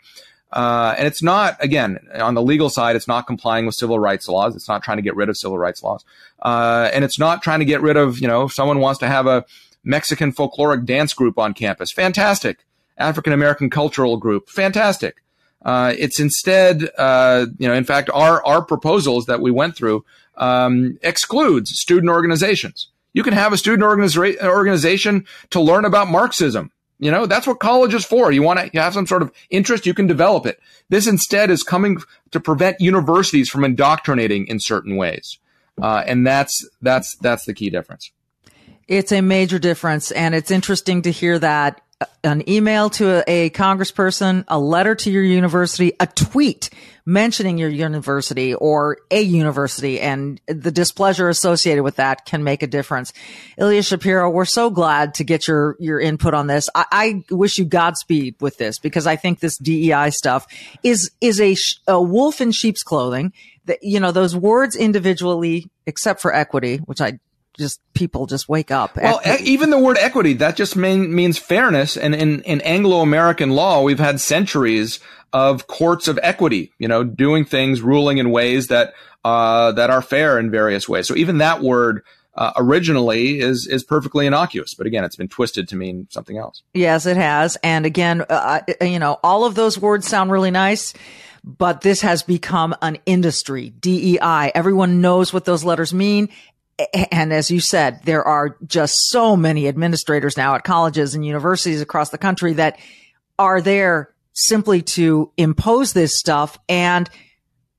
Uh, 0.51 0.95
and 0.97 1.07
it's 1.07 1.23
not, 1.23 1.57
again, 1.61 1.99
on 2.15 2.35
the 2.35 2.43
legal 2.43 2.71
side, 2.71 2.97
it's 2.97 3.07
not 3.07 3.27
complying 3.27 3.67
with 3.67 3.75
civil 3.75 3.99
rights 3.99 4.29
laws. 4.29 4.57
It's 4.57 4.69
not 4.69 4.83
trying 4.83 4.97
to 4.97 5.03
get 5.03 5.15
rid 5.15 5.29
of 5.29 5.37
civil 5.37 5.59
rights 5.59 5.83
laws. 5.83 6.05
Uh, 6.41 6.89
and 6.93 7.05
it's 7.05 7.19
not 7.19 7.43
trying 7.43 7.59
to 7.59 7.67
get 7.67 7.83
rid 7.83 7.97
of, 7.97 8.19
you 8.19 8.27
know, 8.27 8.45
if 8.45 8.53
someone 8.53 8.79
wants 8.79 8.99
to 9.01 9.07
have 9.07 9.27
a 9.27 9.45
Mexican 9.85 10.33
folkloric 10.33 10.87
dance 10.87 11.13
group 11.13 11.39
on 11.39 11.53
campus, 11.53 11.93
fantastic. 11.93 12.65
African 12.97 13.33
American 13.33 13.71
cultural 13.71 14.17
group, 14.17 14.49
fantastic. 14.49 15.23
Uh, 15.65 15.93
it's 15.99 16.19
instead, 16.19 16.89
uh, 16.97 17.47
you 17.59 17.69
know, 17.69 17.75
in 17.75 17.85
fact, 17.85 18.11
our, 18.15 18.45
our 18.45 18.63
proposals 18.63 19.27
that 19.27 19.41
we 19.41 19.51
went 19.51 19.77
through 19.77 20.05
um, 20.37 20.99
excludes 21.03 21.71
student 21.79 22.11
organizations. 22.11 22.89
You 23.19 23.25
can 23.25 23.35
have 23.35 23.53
a 23.53 23.59
student 23.59 23.83
organiza- 23.83 24.41
organization 24.41 25.27
to 25.51 25.61
learn 25.61 25.85
about 25.85 26.07
Marxism. 26.07 26.71
You 27.01 27.11
know, 27.11 27.27
that's 27.27 27.49
what 27.49 27.59
college 27.59 27.93
is 27.93 28.05
for. 28.05 28.31
You 28.31 28.45
want 28.45 28.61
to 28.61 28.81
have 28.81 28.95
some 28.95 29.09
sort 29.09 29.23
of 29.23 29.33
interest, 29.51 29.87
you 29.87 29.93
can 29.93 30.07
develop 30.07 30.47
it. 30.47 30.61
This 30.89 31.09
instead 31.09 31.51
is 31.51 31.65
coming 31.65 31.99
to 32.31 32.39
prevent 32.39 32.81
universities 32.81 33.49
from 33.49 33.65
indoctrinating 33.65 34.47
in 34.47 34.61
certain 34.61 34.95
ways. 34.95 35.41
Uh, 35.83 36.05
and 36.07 36.25
that's, 36.25 36.65
that's, 36.81 37.17
that's 37.17 37.45
the 37.45 37.55
key 37.55 37.71
difference. 37.71 38.13
It's 38.87 39.11
a 39.11 39.21
major 39.21 39.59
difference. 39.59 40.13
And 40.13 40.33
it's 40.33 40.53
interesting 40.53 41.03
to 41.03 41.11
hear 41.11 41.41
that 41.41 41.81
an 42.23 42.49
email 42.49 42.91
to 42.91 43.29
a, 43.29 43.47
a, 43.47 43.51
congressperson, 43.51 44.45
a 44.49 44.59
letter 44.59 44.95
to 44.95 45.11
your 45.11 45.23
university, 45.23 45.93
a 45.99 46.07
tweet 46.07 46.71
mentioning 47.05 47.57
your 47.57 47.71
university 47.71 48.55
or 48.55 48.99
a 49.11 49.21
university 49.21 49.99
and 49.99 50.41
the 50.47 50.71
displeasure 50.71 51.29
associated 51.29 51.83
with 51.83 51.97
that 51.97 52.27
can 52.27 52.45
make 52.45 52.63
a 52.63 52.67
difference. 52.67 53.13
Ilya 53.57 53.83
Shapiro, 53.83 54.31
we're 54.31 54.45
so 54.45 54.69
glad 54.69 55.15
to 55.15 55.25
get 55.25 55.49
your, 55.49 55.75
your 55.81 55.99
input 55.99 56.35
on 56.35 56.47
this. 56.47 56.69
I, 56.75 56.85
I 56.93 57.25
wish 57.31 57.59
you 57.59 57.65
Godspeed 57.65 58.37
with 58.41 58.59
this 58.59 58.79
because 58.79 59.07
I 59.07 59.17
think 59.17 59.41
this 59.41 59.57
DEI 59.57 60.11
stuff 60.11 60.47
is, 60.83 61.11
is 61.21 61.41
a, 61.41 61.57
a 61.91 62.01
wolf 62.01 62.41
in 62.41 62.53
sheep's 62.53 62.83
clothing 62.83 63.33
that, 63.65 63.83
you 63.83 64.01
know, 64.01 64.13
those 64.13 64.37
words 64.37 64.77
individually, 64.77 65.71
except 65.87 66.21
for 66.21 66.35
equity, 66.35 66.77
which 66.77 67.01
I 67.01 67.19
just 67.59 67.81
people 67.93 68.27
just 68.27 68.49
wake 68.49 68.71
up. 68.71 68.97
Well, 68.97 69.21
e- 69.27 69.43
even 69.43 69.71
the 69.71 69.79
word 69.79 69.99
equity 69.99 70.35
that 70.35 70.57
just 70.57 70.77
mean, 70.77 71.15
means 71.15 71.37
fairness, 71.37 71.97
and 71.97 72.15
in, 72.15 72.43
in 72.43 72.61
Anglo-American 72.63 73.51
law, 73.51 73.83
we've 73.83 73.99
had 73.99 74.21
centuries 74.21 75.01
of 75.33 75.67
courts 75.67 76.09
of 76.09 76.19
equity, 76.23 76.73
you 76.79 76.89
know, 76.89 77.05
doing 77.05 77.45
things, 77.45 77.83
ruling 77.83 78.19
in 78.19 78.31
ways 78.31 78.69
that 78.69 78.95
uh, 79.25 79.73
that 79.73 79.91
are 79.91 80.01
fair 80.01 80.39
in 80.39 80.51
various 80.51 80.89
ways. 80.89 81.07
So 81.07 81.17
even 81.17 81.39
that 81.39 81.61
word. 81.61 82.03
Uh, 82.35 82.53
originally 82.57 83.41
is 83.41 83.67
is 83.67 83.83
perfectly 83.83 84.25
innocuous, 84.25 84.73
but 84.73 84.87
again, 84.87 85.03
it's 85.03 85.17
been 85.17 85.27
twisted 85.27 85.67
to 85.67 85.75
mean 85.75 86.07
something 86.09 86.39
else. 86.39 86.63
Yes, 86.73 87.05
it 87.05 87.17
has. 87.17 87.57
And 87.65 87.85
again, 87.85 88.25
uh, 88.29 88.61
you 88.81 89.01
know, 89.01 89.19
all 89.25 89.45
of 89.45 89.57
those 89.57 89.77
words 89.77 90.07
sound 90.07 90.31
really 90.31 90.53
nice, 90.53 90.95
but 91.43 91.81
this 91.81 92.01
has 92.03 92.23
become 92.23 92.77
an 92.81 92.99
industry. 93.07 93.71
DEI. 93.71 94.53
Everyone 94.55 95.01
knows 95.01 95.33
what 95.33 95.47
those 95.47 95.65
letters 95.65 95.93
mean, 95.93 96.29
and 97.11 97.33
as 97.33 97.51
you 97.51 97.61
said, 97.61 98.01
there 98.05 98.23
are 98.25 98.57
just 98.67 99.09
so 99.11 99.37
many 99.37 99.67
administrators 99.69 100.37
now 100.37 100.55
at 100.55 100.65
colleges 100.65 101.15
and 101.15 101.25
universities 101.25 101.81
across 101.81 102.11
the 102.11 102.19
country 102.19 102.55
that 102.55 102.79
are 103.39 103.61
there 103.61 104.15
simply 104.33 104.83
to 104.83 105.33
impose 105.37 105.93
this 105.93 106.17
stuff. 106.17 106.59
And 106.69 107.11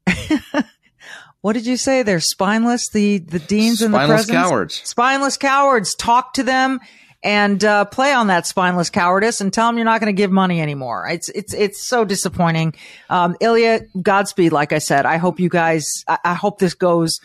what 1.41 1.53
did 1.53 1.65
you 1.65 1.77
say? 1.77 2.03
They're 2.03 2.19
spineless. 2.19 2.89
The 2.89 3.19
the 3.19 3.39
deans 3.39 3.79
spineless 3.79 3.85
and 3.85 3.93
the 3.93 4.13
presidents, 4.13 4.49
cowards, 4.49 4.75
spineless 4.83 5.37
cowards. 5.37 5.95
Talk 5.95 6.33
to 6.33 6.43
them 6.43 6.79
and 7.23 7.63
uh, 7.63 7.85
play 7.85 8.13
on 8.13 8.27
that 8.27 8.47
spineless 8.47 8.89
cowardice 8.89 9.41
and 9.41 9.51
tell 9.51 9.67
them 9.67 9.77
you're 9.77 9.85
not 9.85 9.99
going 10.01 10.13
to 10.13 10.17
give 10.17 10.31
money 10.31 10.61
anymore. 10.61 11.07
It's 11.09 11.29
it's 11.29 11.53
it's 11.53 11.87
so 11.87 12.03
disappointing. 12.03 12.75
Um, 13.09 13.37
Ilya, 13.39 13.81
Godspeed. 14.01 14.51
Like 14.51 14.73
I 14.73 14.79
said, 14.79 15.05
I 15.05 15.17
hope 15.17 15.39
you 15.39 15.49
guys. 15.49 16.03
I, 16.07 16.17
I 16.25 16.33
hope 16.33 16.59
this 16.59 16.73
goes 16.73 17.19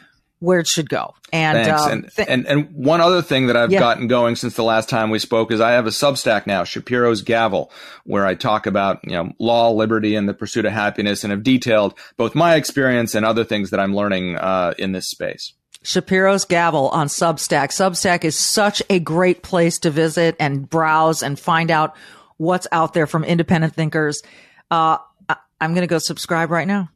where 0.44 0.60
it 0.60 0.66
should 0.66 0.88
go. 0.88 1.14
And 1.32 1.68
um, 1.70 1.90
and, 1.90 2.12
th- 2.14 2.28
and 2.28 2.46
and 2.46 2.70
one 2.74 3.00
other 3.00 3.22
thing 3.22 3.48
that 3.48 3.56
I've 3.56 3.72
Yeah. 3.72 3.80
gotten 3.80 4.06
going 4.06 4.36
since 4.36 4.54
the 4.54 4.62
last 4.62 4.88
time 4.88 5.10
we 5.10 5.18
spoke 5.18 5.50
is 5.50 5.60
I 5.60 5.72
have 5.72 5.86
a 5.86 5.90
Substack 5.90 6.46
now, 6.46 6.62
Shapiro's 6.64 7.22
Gavel, 7.22 7.70
where 8.04 8.24
I 8.26 8.34
talk 8.34 8.66
about 8.66 9.00
you 9.04 9.12
know 9.12 9.32
law, 9.38 9.70
liberty, 9.70 10.14
and 10.14 10.28
the 10.28 10.34
pursuit 10.34 10.64
of 10.64 10.72
happiness, 10.72 11.24
and 11.24 11.30
have 11.30 11.42
detailed 11.42 11.94
both 12.16 12.34
my 12.34 12.54
experience 12.54 13.14
and 13.14 13.24
other 13.26 13.42
things 13.44 13.70
that 13.70 13.80
I'm 13.80 13.94
learning 13.96 14.36
uh, 14.36 14.74
in 14.78 14.92
this 14.92 15.08
space. 15.08 15.54
Shapiro's 15.82 16.44
Gavel 16.44 16.88
on 16.90 17.08
Substack. 17.08 17.68
Substack 17.68 18.24
is 18.24 18.38
such 18.38 18.82
a 18.88 18.98
great 18.98 19.42
place 19.42 19.78
to 19.80 19.90
visit 19.90 20.34
and 20.40 20.68
browse 20.70 21.22
and 21.22 21.38
find 21.38 21.70
out 21.70 21.94
what's 22.38 22.66
out 22.72 22.94
there 22.94 23.06
from 23.06 23.22
independent 23.24 23.74
thinkers. 23.74 24.22
Uh, 24.70 24.96
I- 25.28 25.36
I'm 25.60 25.72
going 25.74 25.82
to 25.82 25.86
go 25.86 25.98
subscribe 25.98 26.50
right 26.50 26.66
now. 26.66 26.88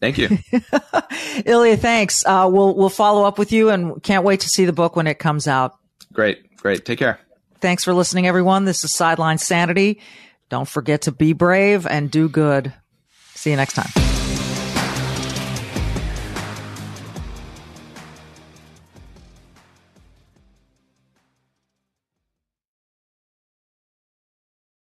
Thank 0.00 0.18
you. 0.18 0.38
Ilya, 1.44 1.76
thanks. 1.78 2.24
Uh, 2.26 2.48
we'll 2.50 2.74
we'll 2.74 2.88
follow 2.88 3.24
up 3.24 3.38
with 3.38 3.52
you, 3.52 3.70
and 3.70 4.02
can't 4.02 4.24
wait 4.24 4.40
to 4.40 4.48
see 4.48 4.64
the 4.64 4.72
book 4.72 4.96
when 4.96 5.06
it 5.06 5.18
comes 5.18 5.48
out. 5.48 5.76
great, 6.12 6.56
great. 6.56 6.84
Take 6.84 6.98
care. 6.98 7.18
Thanks 7.60 7.84
for 7.84 7.94
listening, 7.94 8.26
everyone. 8.26 8.64
This 8.64 8.84
is 8.84 8.92
Sideline 8.92 9.38
Sanity. 9.38 10.00
Don't 10.48 10.68
forget 10.68 11.02
to 11.02 11.12
be 11.12 11.32
brave 11.32 11.86
and 11.86 12.10
do 12.10 12.28
good. 12.28 12.72
See 13.34 13.50
you 13.50 13.56
next 13.56 13.74
time. 13.74 14.05